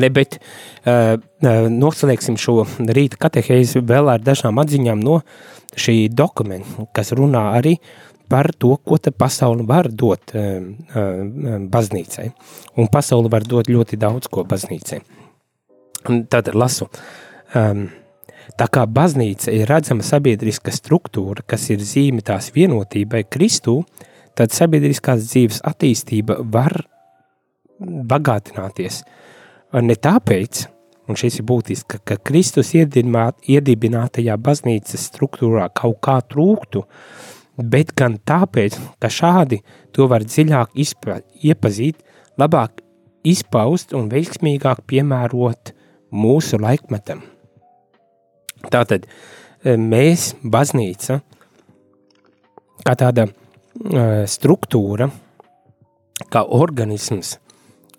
Ne, 0.00 0.10
bet 0.10 0.38
uh, 0.38 1.14
noslēgsim 1.70 2.38
šo 2.40 2.62
rīta 2.96 3.18
katehēzi 3.26 3.82
vēl 3.86 4.10
ar 4.14 4.22
dažām 4.24 4.58
atziņām 4.62 5.02
no 5.04 5.20
šī 5.78 6.08
dokumenta, 6.14 6.86
kas 6.94 7.12
runā 7.16 7.50
arī 7.58 7.76
par 8.30 8.50
to, 8.58 8.72
ko 8.80 8.98
ta 8.98 9.12
pasauli 9.12 9.66
var 9.68 9.90
dot 9.92 10.34
uh, 10.34 10.62
uh, 10.64 11.58
baznīcai. 11.70 12.30
Un 12.80 12.88
pasauli 12.92 13.30
var 13.32 13.46
dot 13.46 13.68
ļoti 13.70 13.98
daudz 14.00 14.30
ko 14.32 14.46
baznīcai. 14.48 15.02
Tad 16.30 16.50
lasu. 16.54 16.88
Um, 17.56 17.86
tā 18.58 18.66
kā 18.72 18.84
baznīca 18.90 19.52
ir 19.54 19.68
redzama 19.70 20.04
sabiedriska 20.04 20.72
struktūra, 20.74 21.44
kas 21.46 21.68
ir 21.72 21.84
zīme 21.84 22.24
tās 22.24 22.50
vienotībai 22.54 23.24
Kristū, 23.30 23.80
tad 24.36 24.52
sabiedriskās 24.52 25.28
dzīves 25.28 25.62
attīstība 25.64 26.40
var 26.42 26.82
bagātināties– 27.80 29.02
ne 29.82 29.96
tāpēc, 29.98 30.64
un 31.08 31.18
šis 31.18 31.40
ir 31.40 31.46
būtiski, 31.48 32.00
ka 32.06 32.16
Kristus 32.22 32.72
iedibinātajā 32.76 34.36
baznīcas 34.38 35.08
struktūrā 35.10 35.68
kaut 35.74 35.98
kā 36.04 36.20
trūktu, 36.22 36.84
bet 37.58 37.94
gan 37.98 38.18
tāpēc, 38.18 38.78
ka 39.02 39.10
šādi 39.10 39.62
to 39.94 40.08
var 40.10 40.24
dziļāk 40.26 40.74
izpra, 40.84 41.20
iepazīt, 41.42 42.00
labāk 42.40 42.82
izpaust 43.24 43.94
un 43.96 44.10
veiksmīgāk 44.12 44.84
piemērot 44.90 45.72
mūsu 46.14 46.58
laikmetam. 46.62 47.22
Tātad 48.70 49.06
e, 49.06 49.76
mēs, 49.76 50.32
baznīca, 50.40 51.20
kā 52.84 52.94
tāda 53.00 53.26
uh, 53.28 54.24
struktūra, 54.28 55.08
kā 56.32 56.42
organisms, 56.44 57.38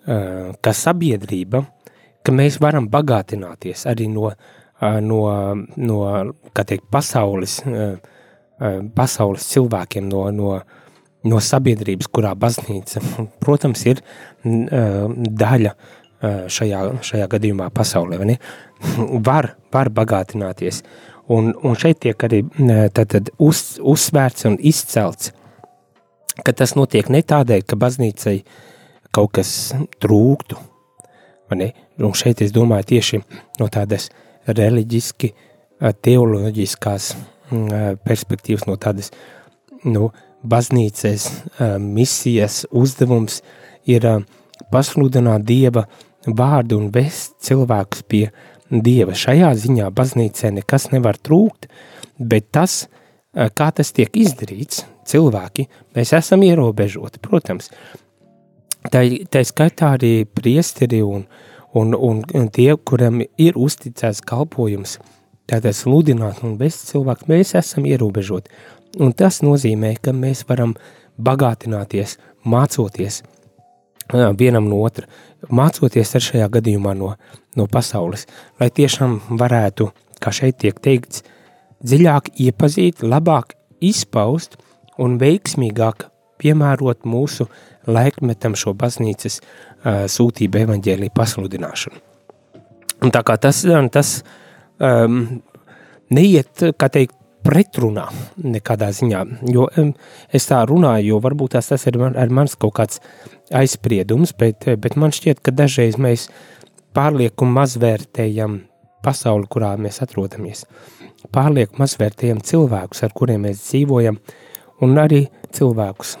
kā 0.06 0.72
sabiedrība, 0.74 1.62
ka 2.26 2.34
mēs 2.34 2.60
varam 2.62 2.88
bagātināties 2.90 3.86
arī 3.90 4.08
no, 4.10 4.30
no, 5.02 5.20
no 5.76 5.98
kā 6.54 6.64
teikt, 6.66 6.86
pasaules, 6.92 7.60
pasaules 8.96 9.46
cilvēkiem, 9.52 10.06
no, 10.10 10.26
no, 10.34 10.56
no 11.26 11.42
sabiedrības, 11.42 12.10
kurā 12.12 12.34
baznīca, 12.38 13.02
protams, 13.42 13.82
ir 13.90 14.02
daļa 14.44 15.74
šajā, 16.50 16.84
šajā 17.06 17.26
gadījumā 17.34 17.70
pasaulē, 17.74 18.22
ne? 18.26 18.38
Var, 19.26 19.46
var 19.72 19.88
bagātināties. 19.88 20.82
Un, 21.32 21.54
un 21.64 21.74
šeit 21.80 22.02
tiek 22.04 22.20
arī 22.26 22.42
tad, 22.94 23.06
tad 23.14 23.30
uz, 23.42 23.78
uzsvērts 23.80 24.44
un 24.50 24.58
izcelts, 24.60 25.32
ka 26.44 26.52
tas 26.52 26.74
notiek 26.76 27.08
ne 27.10 27.22
tādēļ, 27.24 27.64
ka 27.66 27.78
baznīcai 27.80 28.34
uh, 28.36 28.58
kaut 29.14 29.34
kas 29.38 29.50
trūktu. 30.02 30.58
Un 31.52 32.14
šeit 32.18 32.42
es 32.42 32.54
domāju 32.54 32.90
tieši 32.94 33.20
no 33.60 33.68
tādas 33.72 34.08
reliģiski, 34.46 35.32
teoloģiskās 36.02 37.12
perspektīvas, 38.06 38.66
no 38.66 38.74
tādas 38.80 39.12
nu, 39.86 40.10
baznīcas 40.46 41.28
misijas 41.82 42.64
uzdevums 42.74 43.40
ir 43.86 44.06
pasludināt 44.72 45.46
Dieva 45.46 45.86
vārdu 46.26 46.80
un 46.80 46.90
vest 46.94 47.36
cilvēkus 47.46 48.02
pie 48.10 48.24
Dieva. 48.70 49.14
Šajā 49.14 49.52
ziņā 49.62 49.90
baznīcē 49.94 50.50
nekas 50.56 50.90
nevar 50.90 51.18
trūkt, 51.22 51.68
bet 52.18 52.50
tas, 52.50 52.86
kā 53.30 53.70
tas 53.70 53.92
tiek 53.94 54.10
izdarīts, 54.18 54.82
cilvēki, 55.06 55.68
mēs 55.94 56.10
esam 56.18 56.42
ierobežoti, 56.42 57.22
protams, 57.22 57.70
Tā, 58.92 59.02
tā 59.32 59.42
skaitā 59.46 59.94
arī 59.96 60.12
priesteri 60.28 61.02
un, 61.02 61.26
un, 61.74 61.94
un, 61.94 62.22
un 62.34 62.48
tie, 62.52 62.72
kuriem 62.76 63.22
ir 63.40 63.56
uzticēts 63.58 64.22
kalpojums, 64.26 64.98
tātad 65.50 65.76
sludināt 65.76 66.42
un 66.46 66.56
vest 66.60 66.88
cilvēku, 66.90 67.28
mēs 67.30 67.54
esam 67.58 67.86
ierobežoti. 67.88 68.52
Un 69.02 69.12
tas 69.12 69.42
nozīmē, 69.44 69.96
ka 70.02 70.14
mēs 70.16 70.44
varam 70.48 70.74
bagātināties, 71.16 72.16
mācoties 72.46 73.22
vienam 74.38 74.68
no 74.70 74.80
otra, 74.86 75.06
mācoties 75.50 76.14
ar 76.14 76.22
šajā 76.22 76.48
gadījumā 76.58 76.94
no, 76.94 77.14
no 77.56 77.66
pasaules, 77.66 78.26
lai 78.60 78.70
tiešām 78.70 79.20
varētu, 79.40 79.90
kā 80.22 80.32
šeit 80.32 80.60
tiek 80.62 80.78
teikts, 80.80 81.24
dziļāk 81.84 82.36
iepazīt, 82.40 83.02
labāk 83.02 83.56
izpaust 83.80 84.56
un 84.98 85.18
veiksmīgāk 85.20 86.06
piemērot 86.40 87.04
mūsu 87.04 87.48
laikmetam 87.86 88.56
šo 88.58 88.74
baznīcas 88.78 89.40
uh, 89.40 90.06
sūtību 90.10 90.64
evaņģēlī 90.64 91.12
pasludināšanu. 91.14 92.02
Un 93.04 93.12
tā 93.12 93.22
kā 93.26 93.36
tas, 93.40 93.60
tas 93.92 94.12
um, 94.80 95.20
neiet, 96.10 96.64
kā 96.78 96.90
teikt, 96.92 97.14
pretrunā 97.46 98.08
nekādā 98.42 98.88
ziņā, 98.94 99.22
jo 99.54 99.68
um, 99.78 99.92
es 100.34 100.48
tā 100.50 100.64
runāju, 100.66 101.12
jo 101.12 101.20
varbūt 101.22 101.54
tās 101.54 101.70
tas 101.70 101.86
ir 101.86 101.98
man, 102.00 102.16
ar 102.18 102.32
mans 102.34 102.56
kaut 102.58 102.74
kāds 102.80 103.00
aizspriedums, 103.54 104.34
bet, 104.38 104.66
bet 104.82 104.96
man 104.98 105.14
šķiet, 105.14 105.42
ka 105.44 105.54
dažreiz 105.54 105.98
mēs 106.02 106.26
pārlieku 106.96 107.46
mazvērtējam 107.46 108.58
pasauli, 109.06 109.46
kurā 109.52 109.76
mēs 109.78 110.00
atrodamies. 110.02 110.64
Pārlieku 111.34 111.78
mazvērtējam 111.82 112.42
cilvēkus, 112.46 113.04
ar 113.06 113.14
kuriem 113.14 113.46
mēs 113.46 113.62
dzīvojam, 113.68 114.18
un 114.82 114.98
arī 115.00 115.26
cilvēkus, 115.54 116.16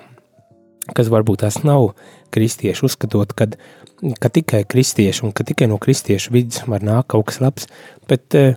kas 0.94 1.10
varbūt 1.12 1.42
tās 1.42 1.60
nav 1.64 1.92
kristieši, 2.34 2.84
uzskatot, 2.86 3.32
kad, 3.38 3.56
ka 4.20 4.30
tikai 4.32 4.62
kristieši 4.68 5.26
un 5.26 5.34
ka 5.36 5.46
tikai 5.46 5.68
no 5.70 5.80
kristiešu 5.82 6.34
vidas 6.34 6.66
var 6.70 6.84
nākt 6.86 7.10
kaut 7.14 7.30
kas 7.30 7.40
labs, 7.42 7.70
bet 8.10 8.36
eh, 8.38 8.54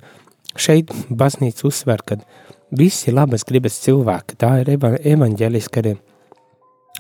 šeit 0.60 0.94
baznīca 1.10 1.68
uzsver, 1.70 2.04
ka 2.06 2.20
visi 2.76 3.14
labas 3.14 3.46
gribas 3.48 3.80
cilvēki, 3.84 4.38
tā 4.40 4.60
ir 4.62 4.76
eva, 4.76 4.94
evaņģeliska 4.98 5.84
arī 5.84 5.96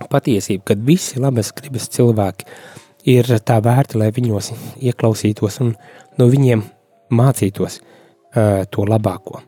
patiesība, 0.09 0.71
kad 0.71 0.85
visi 0.85 1.19
labas 1.21 1.51
gribas 1.55 1.89
cilvēki 1.93 2.47
ir 3.13 3.29
tā 3.45 3.59
vērti, 3.63 3.99
lai 3.99 4.09
viņos 4.15 4.53
ieklausītos 4.79 5.59
un 5.65 5.75
no 6.17 6.27
viņiem 6.31 6.63
mācītos 7.15 7.79
uh, 7.79 8.65
to 8.71 8.85
labāko. 8.87 9.43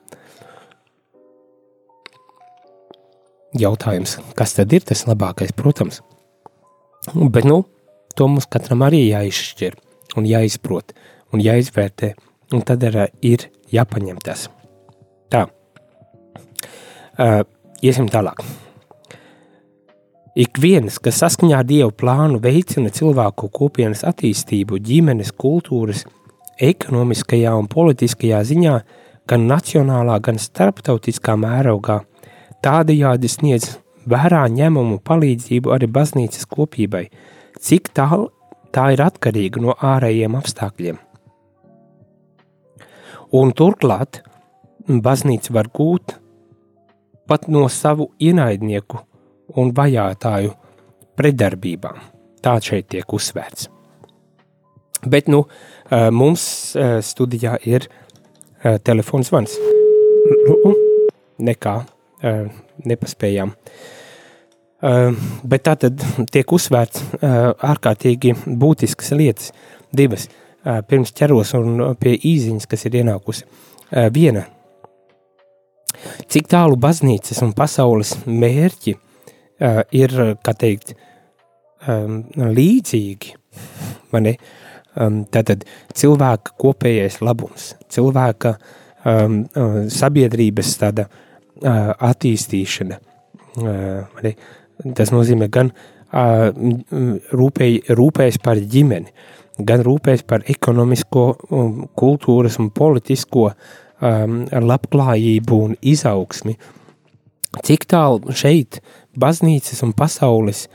Jautājums, 3.57 4.17
kas 4.37 4.55
tad 4.57 4.73
ir 4.73 4.85
tas 4.87 5.05
labākais, 5.07 5.53
protams. 5.55 6.01
Bet, 7.15 7.45
nu, 7.47 7.63
to 8.15 8.27
mums 8.29 8.47
katram 8.51 8.83
arī 8.85 9.03
jāizšķir 9.09 9.77
un 10.19 10.27
jāizprot 10.27 10.93
un 11.31 11.41
jāizvērtē, 11.43 12.13
un 12.53 12.63
tad 12.67 12.83
arī 12.87 13.07
ir 13.25 13.47
jāpaņem 13.71 14.19
tas. 14.23 14.49
Tā, 15.31 15.45
uh, 17.21 17.41
iesim 17.81 18.09
tālāk. 18.11 18.43
Ik 20.31 20.61
viens, 20.63 20.95
kas 21.03 21.19
saskaņā 21.19 21.57
ar 21.59 21.67
Dievu 21.67 21.91
plānu 21.91 22.39
veicina 22.43 22.91
cilvēku 22.93 23.49
kopienas 23.51 24.05
attīstību, 24.07 24.79
ģimenes, 24.79 25.33
kultūras, 25.35 26.05
ekonomiskajā 26.61 27.51
un 27.59 27.67
politiskajā 27.71 28.39
ziņā, 28.47 28.77
gan 29.27 29.47
nacionālā, 29.49 30.15
gan 30.23 30.39
starptautiskā 30.39 31.35
mērogā, 31.39 31.99
Tādējādi 32.61 33.29
sniedz 33.31 33.71
vērā 34.05 34.43
ņemumu 34.53 34.99
palīdzību 35.05 35.71
arī 35.73 35.87
baznīcas 35.89 36.45
kopībai, 36.49 37.07
cik 37.57 37.89
tālu 37.97 38.29
tā 38.73 38.91
ir 38.93 39.01
atkarīga 39.01 39.61
no 39.63 39.73
ārējiem 39.73 40.37
apstākļiem. 40.37 40.99
Un 43.37 43.53
turklāt 43.55 44.21
baznīca 44.87 45.53
var 45.55 45.69
gūt 45.73 46.17
pat 47.27 47.47
no 47.47 47.67
savu 47.71 48.09
ienaidnieku 48.19 48.99
un 49.57 49.71
vajātāju 49.75 50.51
pretdarbībām. 51.17 52.01
Tā 52.41 52.57
šeit 52.63 52.89
tiek 52.91 53.13
uzsvērts. 53.13 53.69
Bet 55.05 55.29
nu, 55.31 55.45
mums 56.13 56.43
studijā 57.05 57.55
ir 57.65 57.87
telefons 58.85 59.31
zvans. 59.31 59.55
Nu, 60.45 60.75
nekā, 61.41 61.75
nepaspējām. 62.21 63.53
Bet 64.81 65.65
tā 65.67 65.75
tad 65.83 66.01
tiek 66.33 66.53
uzsvērts 66.55 67.03
ārkārtīgi 67.21 68.33
būtiskas 68.61 69.11
lietas, 69.13 69.51
divas, 69.93 70.25
pirms 70.89 71.13
ķeros 71.17 71.53
un 71.59 71.83
pie 72.01 72.15
īziņas, 72.17 72.65
kas 72.69 72.87
ir 72.89 72.97
ienākusi. 73.01 73.45
Viena, 74.15 74.47
cik 76.31 76.49
tālu 76.49 76.79
baznīcas 76.81 77.43
un 77.45 77.53
pasaules 77.57 78.15
mērķi 78.25 78.95
ir, 80.01 80.17
kā 80.41 80.53
teikt, 80.57 80.95
līdzīgi, 82.37 83.35
mani, 84.13 84.35
tātad 85.33 85.65
cilvēka 85.97 86.55
kopējais 86.61 87.21
labums, 87.21 87.73
cilvēka 87.93 88.55
sabiedrības 89.91 90.77
tāda 90.81 91.07
attīstīšana, 91.61 92.99
tas 94.97 95.13
nozīmē 95.13 95.49
gan 95.53 95.71
rūpēj, 96.11 97.77
rūpējas 97.97 98.41
par 98.43 98.59
ģimeni, 98.73 99.13
gan 99.61 99.83
rūpējas 99.85 100.25
par 100.27 100.45
ekonomisko, 100.49 101.25
kultūras 101.99 102.57
un 102.59 102.71
politisko 102.75 103.47
um, 103.51 104.41
labklājību 104.49 105.59
un 105.67 105.75
izaugsmi. 105.81 106.57
Cik 107.61 107.85
tālu 107.91 108.33
šeit 108.35 108.79
baznīcas 109.19 109.83
un 109.85 109.91
pasaules 109.97 110.65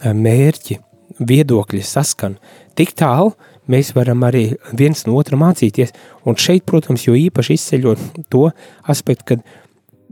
mērķi, 0.00 0.78
viedokļi 1.20 1.82
saskan, 1.84 2.36
tik 2.78 2.94
tālu 2.98 3.34
mēs 3.70 3.92
varam 3.96 4.22
arī 4.26 4.44
viens 4.78 5.02
no 5.06 5.16
otra 5.18 5.38
mācīties. 5.38 5.92
Un 6.26 6.38
šeit, 6.38 6.64
protams, 6.68 7.06
jo 7.06 7.16
īpaši 7.18 7.56
izceļot 7.58 8.22
to 8.32 8.46
aspektu, 8.90 9.34
kad 9.34 9.44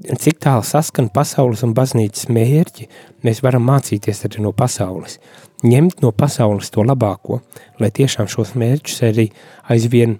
cik 0.07 0.38
tālu 0.42 0.64
saskan 0.66 1.11
pasaules 1.14 1.64
un 1.66 1.74
baznīcas 1.76 2.28
mērķi, 2.32 2.88
mēs 3.26 3.42
varam 3.44 3.66
mācīties 3.68 4.24
arī 4.28 4.44
no 4.44 4.53
pasaules. 4.57 5.18
Ņemt 5.66 6.03
no 6.05 6.12
pasaules 6.14 6.70
to 6.70 6.84
labāko, 6.86 7.40
lai 7.82 7.90
tiešām 7.94 8.28
šos 8.30 8.55
mērķus 8.59 9.03
arī 9.09 9.26
aizvien 9.74 10.18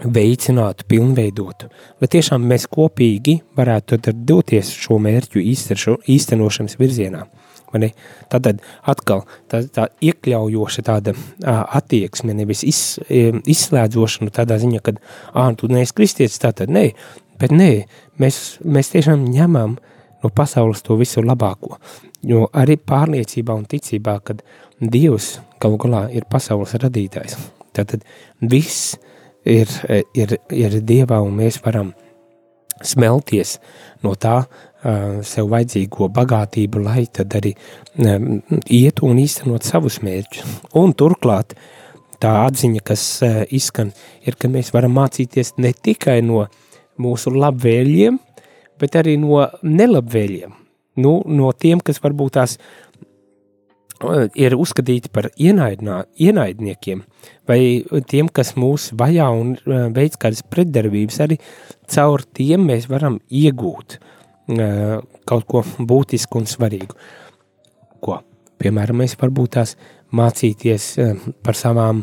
veicinātu, 0.00 0.86
pilnveidotu, 0.88 1.68
lai 2.00 2.08
tiešām 2.08 2.46
mēs 2.48 2.64
kopīgi 2.72 3.36
varētu 3.58 4.00
doties 4.14 4.72
šo 4.72 4.96
mērķu 5.02 5.42
īstenošanas 5.44 6.78
virzienā. 6.80 7.26
Tad 7.70 8.48
atkal 8.88 9.20
tā, 9.50 9.60
tā 9.70 9.86
iekļaujoša 10.02 10.82
tāda 10.88 11.14
attieksme, 11.46 12.34
nevis 12.34 12.64
iz, 12.66 12.80
izslēdzošana 13.06 14.32
tādā 14.34 14.56
ziņā, 14.58 14.80
ka, 14.82 14.96
ah, 15.34 15.52
tu 15.54 15.70
neesi 15.70 15.94
kristietis, 15.94 16.40
tātad 16.42 16.72
nē, 16.72 16.88
Bet 17.40 17.54
nē, 17.56 17.70
mēs, 18.20 18.60
mēs 18.64 18.92
tiešām 18.92 19.24
ņemam 19.32 19.78
no 20.20 20.30
pasaules 20.36 20.82
to 20.84 20.96
visu 21.00 21.24
labāko. 21.24 21.78
Jo 22.26 22.44
arī 22.52 22.76
pārliecībā 22.76 23.56
un 23.56 23.64
ticībā, 23.68 24.18
ka 24.24 24.36
Dievs 24.80 25.38
galu 25.60 25.78
galā 25.80 26.02
ir 26.16 26.26
pasaules 26.28 26.74
radītājs. 26.80 27.36
Tad 27.76 27.98
viss 28.40 28.94
ir, 29.44 29.68
ir, 30.16 30.36
ir 30.52 30.78
Dievā 30.84 31.20
un 31.24 31.36
mēs 31.40 31.60
varam 31.64 31.94
smelties 32.84 33.58
no 34.04 34.14
tā 34.16 34.38
uh, 34.40 35.20
sev 35.24 35.50
vajadzīgo 35.52 36.08
bagātību, 36.16 36.80
lai 36.84 37.04
tad 37.12 37.36
arī 37.36 37.52
um, 38.00 38.40
iet 38.68 39.02
un 39.04 39.20
īstenot 39.20 39.68
savus 39.68 40.00
mērķus. 40.04 40.56
Un 40.80 40.96
turklāt 40.96 41.56
tā 42.20 42.32
atziņa, 42.46 42.84
kas 42.84 43.04
uh, 43.24 43.42
izskan, 43.52 43.92
ir, 44.24 44.36
ka 44.40 44.48
mēs 44.48 44.72
varam 44.76 44.96
mācīties 44.96 45.58
ne 45.60 45.72
tikai 45.76 46.20
no 46.24 46.46
uh, 46.46 46.58
mūsu 47.00 47.32
labvēlīgiem, 47.34 48.18
bet 48.80 48.96
arī 48.96 49.16
no 49.20 49.44
nelabvēlīgiem. 49.62 50.56
Nu, 51.00 51.20
no 51.26 51.52
tiem, 51.56 51.80
kas 51.84 52.00
varbūt 52.02 52.34
tās 52.36 52.56
uh, 52.58 54.26
ir 54.34 54.56
uzskatīti 54.58 55.12
par 55.12 55.30
ienaidnā, 55.38 56.02
ienaidniekiem, 56.20 57.02
vai 57.48 57.60
tiem, 58.10 58.28
kas 58.32 58.54
mūs 58.58 58.90
vajā 58.98 59.28
un 59.36 59.54
uh, 59.54 59.86
veids 59.94 60.20
kādas 60.20 60.42
pretdarbības, 60.50 61.20
arī 61.24 61.38
caur 61.90 62.24
tiem 62.36 62.66
mēs 62.72 62.88
varam 62.90 63.20
iegūt 63.28 63.98
uh, 64.00 64.98
kaut 65.28 65.46
ko 65.48 65.64
būtisku 65.78 66.42
un 66.42 66.50
svarīgu. 66.50 66.98
Ko? 68.00 68.20
Piemēram, 68.60 69.00
mēs 69.00 69.16
varbūt 69.16 69.54
tās 69.56 69.76
mācīties 70.12 70.86
par 71.40 71.56
savām, 71.56 72.02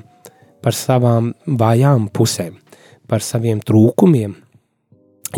par 0.64 0.74
savām 0.74 1.34
vājām 1.46 2.08
pusēm, 2.10 2.56
par 3.06 3.22
saviem 3.22 3.60
trūkumiem, 3.62 4.34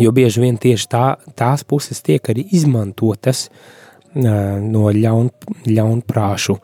Jo 0.00 0.12
bieži 0.16 0.40
vien 0.42 0.56
tieši 0.60 0.88
tā, 0.90 1.04
tās 1.36 1.64
puses 1.68 2.00
tiek 2.02 2.32
arī 2.32 2.46
izmantotas 2.56 3.48
uh, 3.48 4.58
no 4.64 4.90
ļaun, 4.94 5.32
ļaunprāšu 5.68 6.60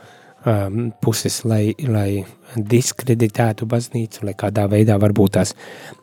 puses, 1.03 1.41
lai, 1.45 1.75
lai 1.91 2.25
diskreditētu 2.55 3.67
baznīcu, 3.67 4.23
lai 4.29 4.35
kādā 4.39 4.69
veidā 4.71 4.95
varbūt 5.03 5.33
tās 5.35 5.55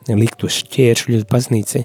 liktu 0.08 0.50
šķēršļus 0.52 1.24
baznīcai. 1.30 1.84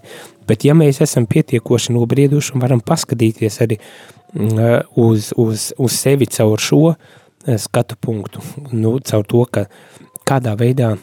Bet 0.49 0.65
ja 0.67 0.75
mēs 0.75 0.99
esam 1.05 1.27
pietiekoši 1.29 1.95
nobrieduši 1.95 2.55
un 2.55 2.63
varam 2.65 2.81
paskatīties 2.83 3.61
arī 3.63 3.79
uh, 3.79 4.81
uz, 4.99 5.31
uz, 5.39 5.69
uz 5.77 5.95
sevi 5.95 6.27
caur 6.27 6.59
šo 6.59 6.81
uh, 6.91 6.97
skatu 7.57 7.95
punktu, 7.95 8.43
nu, 8.75 8.97
caur 8.99 9.23
to, 9.23 9.45
ka 9.47 9.69
kādā 10.27 10.57
veidā 10.59 10.97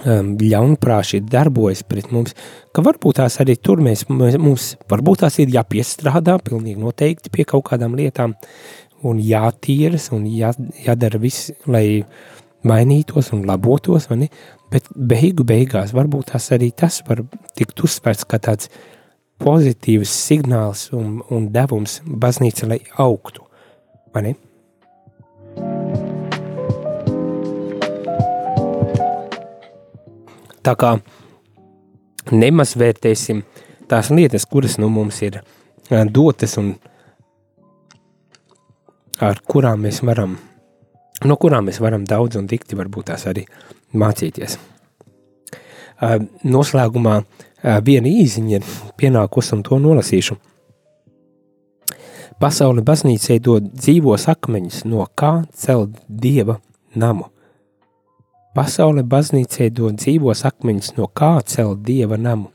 um, 0.00 0.34
ļaunprātīgi 0.40 1.30
darbojas 1.32 1.82
pret 1.88 2.12
mums, 2.14 2.36
ka 2.74 2.84
varbūt 2.84 3.20
tās 3.20 3.38
arī 3.42 3.56
tur 3.60 3.82
mēs, 3.84 4.06
mums 4.08 4.72
varbūt 4.90 5.24
tās 5.24 5.38
ir 5.42 5.52
jāpiestrādā 5.52 6.38
pilnīgi 6.44 6.80
noteikti 6.80 7.32
pie 7.32 7.46
kaut 7.48 7.66
kādām 7.70 7.96
lietām 7.98 8.36
un 9.06 9.18
jātīras 9.22 10.10
un 10.14 10.26
jā, 10.30 10.52
jādara 10.84 11.20
viss, 11.22 11.50
lai 11.66 12.04
mainītos 12.66 13.32
un 13.34 13.44
labotos, 13.48 14.06
vai 14.10 14.24
ne? 14.24 14.28
Bet 14.72 14.86
beigu 14.94 15.44
beigās 15.44 15.92
varbūt 15.92 16.30
tās 16.32 16.48
arī 16.54 16.70
tas 16.70 17.00
var 17.08 17.24
tikt 17.58 17.82
uzsvērts 17.84 18.28
kā 18.30 18.38
tāds 18.40 18.70
pozitīvs 19.42 20.12
signāls 20.28 20.86
un, 20.94 21.18
un 21.34 21.50
devums 21.52 21.98
baznīca, 22.06 22.70
lai 22.70 22.78
augtu, 23.02 23.44
vai 24.14 24.28
ne? 24.28 24.34
Tā 30.62 30.74
kā 30.78 30.94
nemaz 32.30 32.76
vērtēsim 32.78 33.42
tās 33.90 34.10
lietas, 34.14 34.46
kuras 34.46 34.78
nu 34.78 34.88
mums 34.92 35.18
ir 35.26 35.40
dotas 36.14 36.56
un 36.60 36.74
ar 39.22 39.40
kurām 39.46 39.82
mēs 39.86 40.02
varam, 40.06 40.36
no 41.24 41.36
kurām 41.36 41.66
mēs 41.68 41.80
varam 41.82 42.06
daudz 42.08 42.38
un 42.38 42.46
dikti 42.50 42.78
varbūt 42.78 43.10
tās 43.10 43.26
arī 43.30 43.44
mācīties. 43.98 44.56
Noslēgumā 46.42 47.18
viena 47.86 48.10
īziņa 48.10 48.56
ir 48.56 48.70
pienākusi 48.98 49.54
un 49.56 49.66
to 49.66 49.78
nolasīšu. 49.82 50.38
Pasauli 52.42 52.82
baznīcai 52.82 53.38
dod 53.38 53.68
dzīvos 53.76 54.26
akmeņus, 54.32 54.82
no 54.90 55.04
kā 55.14 55.44
celt 55.54 56.00
dieva 56.08 56.58
namu. 56.98 57.28
Pasaule 58.52 59.00
baznīcai 59.08 59.70
dod 59.72 59.96
dzīvos 59.96 60.42
akmeņus, 60.44 60.90
no 60.98 61.06
kā 61.08 61.38
celt 61.48 61.80
dieva 61.86 62.18
namu. 62.20 62.50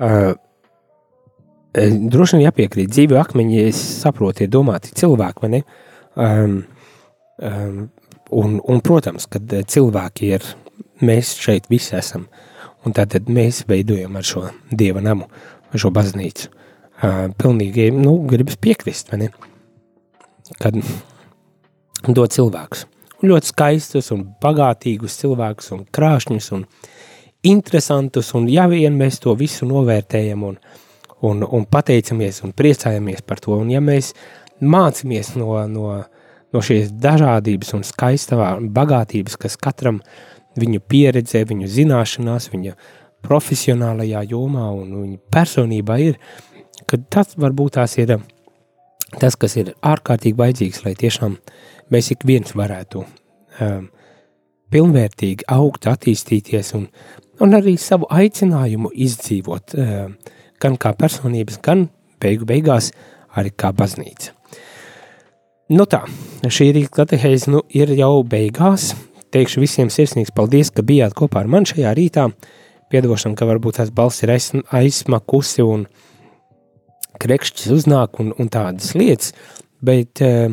Uh, 0.00 0.32
droši 1.74 2.38
vien 2.38 2.46
jāpiekrīt, 2.46 2.88
dzīve 2.94 3.18
akmeņi, 3.20 3.58
es 3.68 3.82
saprotu, 4.00 4.46
ir 4.46 4.52
domāti 4.54 4.94
cilvēki, 4.96 5.44
vai 5.44 5.50
ne? 5.52 5.60
Um, 6.16 6.54
um, 7.44 7.76
un, 8.32 8.56
un, 8.62 8.80
protams, 8.80 9.28
kad 9.28 9.52
cilvēki 9.52 10.32
ir, 10.32 10.48
mēs 11.04 11.34
šeit 11.44 11.68
visi 11.68 11.92
esam, 12.00 12.24
un 12.88 12.96
tātad 12.96 13.28
mēs 13.28 13.66
veidojam 13.68 14.16
ar 14.16 14.24
šo 14.24 14.46
dieva 14.72 15.04
namu, 15.04 15.28
ar 15.68 15.84
šo 15.84 15.92
baznīcu. 15.92 16.48
Uh, 17.04 17.28
pilnīgi, 17.36 17.90
nu, 17.92 18.16
gribas 18.32 18.56
piekrist, 18.56 19.12
vai 19.12 19.26
ne? 19.26 19.30
Kad 20.56 20.80
dod 22.08 22.32
cilvēkus 22.32 22.88
ļoti 23.28 23.50
skaistus 23.50 24.10
un 24.14 24.24
bagātīgus 24.42 25.18
cilvēkus 25.20 25.72
un 25.76 25.84
krāšņus 25.94 26.50
un 26.56 26.64
interesantus, 27.44 28.32
un 28.34 28.48
ja 28.48 28.66
vien 28.70 28.96
mēs 28.96 29.20
to 29.22 29.34
visu 29.38 29.68
novērtējam 29.68 30.44
un, 30.48 30.58
un, 31.28 31.44
un 31.44 31.66
pateicamies 31.68 32.42
un 32.46 32.54
priecājamies 32.56 33.24
par 33.26 33.42
to, 33.44 33.58
un 33.60 33.72
ja 33.72 33.82
mēs 33.84 34.12
mācamies 34.64 35.34
no, 35.36 35.56
no, 35.68 35.88
no 36.54 36.62
šīs 36.64 36.92
dažādības 37.02 37.74
un 37.76 37.84
skaistā 37.86 38.54
bagātības, 38.60 39.36
kas 39.40 39.58
katram 39.60 40.00
viņu 40.60 40.80
pieredzē, 40.88 41.44
viņu 41.48 41.68
zināšanās, 41.68 42.50
viņa 42.52 42.76
profesionālajā 43.24 44.24
jomā 44.30 44.68
un 44.76 44.94
viņa 45.00 45.18
personībā 45.32 45.98
ir, 46.04 46.20
ka 46.86 47.00
tas 47.10 47.34
varbūt 47.40 47.78
tās 47.78 47.96
ir 47.98 48.18
tas, 49.20 49.36
kas 49.36 49.56
ir 49.60 49.72
ārkārtīgi 49.84 50.38
vajadzīgs, 50.38 50.82
lai 50.84 50.94
tiešām 50.98 51.38
mēs 51.94 52.10
ik 52.14 52.26
viens 52.26 52.54
varētu 52.56 53.04
um, 53.04 53.88
pilnvērtīgi 54.74 55.46
augt, 55.54 55.86
attīstīties 55.90 56.74
un, 56.78 56.88
un 57.44 57.56
arī 57.56 57.76
savu 57.80 58.08
aicinājumu 58.10 58.92
izdzīvot, 59.06 59.76
um, 59.78 60.16
gan 60.62 60.78
kā 60.80 60.94
personības, 60.98 61.60
gan 61.62 61.88
beigu 62.22 62.48
beigās 62.48 62.90
arī 63.38 63.52
kā 63.56 63.72
baznīca. 63.76 64.34
Nu 65.74 65.86
tā, 65.88 66.02
šī 66.44 66.70
rīta 66.76 67.00
katehēze 67.00 67.52
nu, 67.54 67.62
ir 67.72 67.94
jau 67.96 68.18
beigās. 68.28 68.92
Teikšu 69.32 69.62
visiem 69.62 69.88
sirsnīgs 69.90 70.34
paldies, 70.36 70.70
ka 70.70 70.84
bijāt 70.86 71.16
kopā 71.16 71.40
ar 71.40 71.48
mani 71.50 71.70
šajā 71.70 71.94
rītā. 71.96 72.28
Piedošana, 72.92 73.34
ka 73.38 73.48
varbūt 73.48 73.80
tās 73.80 73.90
balss 73.94 74.22
ir 74.22 74.30
aizsmakusi 74.34 75.64
un 75.64 75.86
krekšķis 77.24 77.72
uznāk 77.74 78.20
un, 78.22 78.34
un 78.38 78.50
tādas 78.52 78.92
lietas, 78.98 79.32
bet 79.82 80.20
uh, 80.22 80.52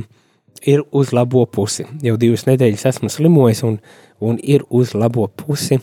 ir 0.68 0.84
uz 0.92 1.12
labo 1.14 1.46
pusi. 1.46 1.86
Jau 2.06 2.18
divas 2.22 2.46
nedēļas 2.50 2.88
esmu 2.94 3.10
slimojis 3.10 3.64
un, 3.68 3.80
un 4.22 4.40
ir 4.42 4.66
uz 4.70 4.96
labo 4.98 5.28
pusi. 5.28 5.80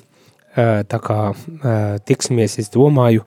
Uh, 0.58 0.82
tā 0.88 0.98
kā 1.02 1.18
uh, 1.30 1.98
tiksimies, 2.08 2.58
es 2.58 2.72
domāju, 2.74 3.26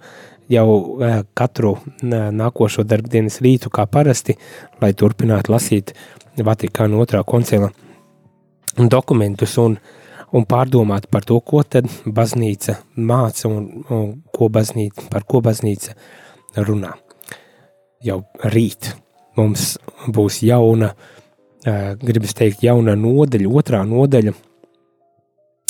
jau 0.51 0.99
katru 1.37 1.77
nākošo 2.03 2.83
darbdienas 2.87 3.39
rītu, 3.43 3.71
kā 3.73 3.85
parasti, 3.87 4.35
lai 4.81 4.93
turpinātu 4.97 5.53
lasīt 5.53 5.93
Vatikāna 6.41 6.99
otrā 6.99 7.21
koncila 7.27 7.69
dokumentus 8.75 9.57
un, 9.59 9.75
un 10.31 10.45
pārdomāt 10.47 11.09
par 11.11 11.25
to, 11.27 11.39
ko 11.43 11.61
tad 11.63 11.89
baznīca 12.05 12.77
māca 12.95 13.49
un, 13.49 13.65
un 13.91 14.05
ko 14.33 14.47
baznīca, 14.49 15.09
par 15.11 15.27
ko 15.27 15.41
baznīca 15.43 15.95
runā. 16.55 16.93
Jau 18.01 18.21
rīt 18.55 18.93
mums 19.37 19.75
būs 20.07 20.41
jauna, 20.47 20.93
gribas 21.63 22.33
teikt, 22.37 22.63
jauna 22.65 22.95
nodeļa, 22.97 23.51
otrā 23.61 23.83
nodeļa 23.85 24.33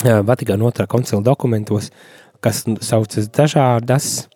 Vatikāna 0.02 0.66
otrā 0.66 0.88
koncila 0.90 1.22
dokumentos, 1.22 1.92
kas 2.42 2.64
saucas 2.82 3.30
dažādas 3.30 4.28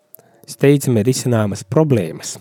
steidzami 0.49 1.01
risināmas 1.06 1.64
problēmas. 1.66 2.36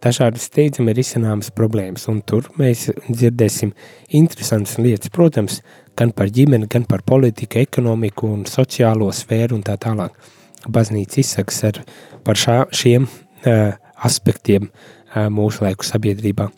Dažādi 0.00 0.40
steidzami 0.40 0.94
risināmas 0.96 1.50
problēmas, 1.52 2.06
un 2.12 2.20
tur 2.24 2.48
mēs 2.60 2.86
dzirdēsim 3.08 3.72
interesantas 4.16 4.78
lietas, 4.80 5.12
protams, 5.12 5.60
gan 5.96 6.12
par 6.16 6.32
ģimeni, 6.32 6.68
gan 6.72 6.86
par 6.88 7.04
politiku, 7.04 7.60
ekonomiku 7.60 8.28
un 8.28 8.46
sociālo 8.48 9.10
sfēru 9.12 9.58
un 9.58 9.64
tā 9.64 9.76
tālāk. 9.80 10.16
Baznīca 10.68 11.20
izsaks 11.20 11.62
ar, 11.68 11.82
par 12.24 12.40
šā, 12.40 12.62
šiem 12.76 13.08
uh, 13.08 13.76
aspektiem 14.04 14.68
uh, 14.68 14.99
mūsu 15.14 15.64
laiku 15.64 15.86
sabiedrībā. 15.86 16.48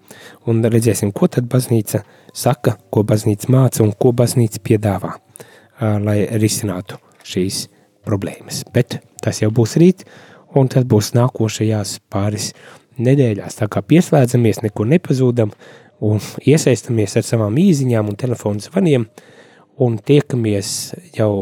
Un 0.50 0.62
redzēsim, 0.64 1.12
ko 1.12 1.28
tad 1.32 1.48
baznīca 1.52 2.02
saka, 2.34 2.76
ko 2.92 3.04
baznīca 3.06 3.50
māca 3.52 3.82
un 3.84 3.92
ko 3.98 4.12
baznīca 4.16 4.62
piedāvā, 4.64 5.14
lai 5.80 6.18
risinātu 6.40 6.98
šīs 7.26 7.66
problēmas. 8.06 8.64
Bet 8.74 9.00
tas 9.22 9.42
jau 9.42 9.50
būs 9.54 9.76
rīt, 9.80 10.04
un 10.58 10.68
tas 10.72 10.84
būs 10.88 11.12
nākošajās 11.16 11.98
pāris 12.12 12.52
nedēļās. 13.00 13.56
Tā 13.60 13.68
kā 13.72 13.82
pieslēdzamies, 13.86 14.62
nekur 14.66 14.88
nepazūdam 14.90 15.54
un 16.02 16.20
iesaistamies 16.44 17.16
ar 17.16 17.26
savām 17.26 17.56
īziņām 17.62 18.10
un 18.12 18.18
telefonu 18.18 18.64
zvaniem 18.64 19.06
un 19.82 19.96
tiekamies 19.98 20.92
jau 21.16 21.32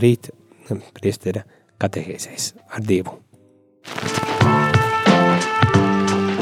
rīt 0.00 0.30
priestera 0.96 1.44
katehēzēs 1.82 2.54
ar 2.72 2.86
Dievu. 2.86 3.20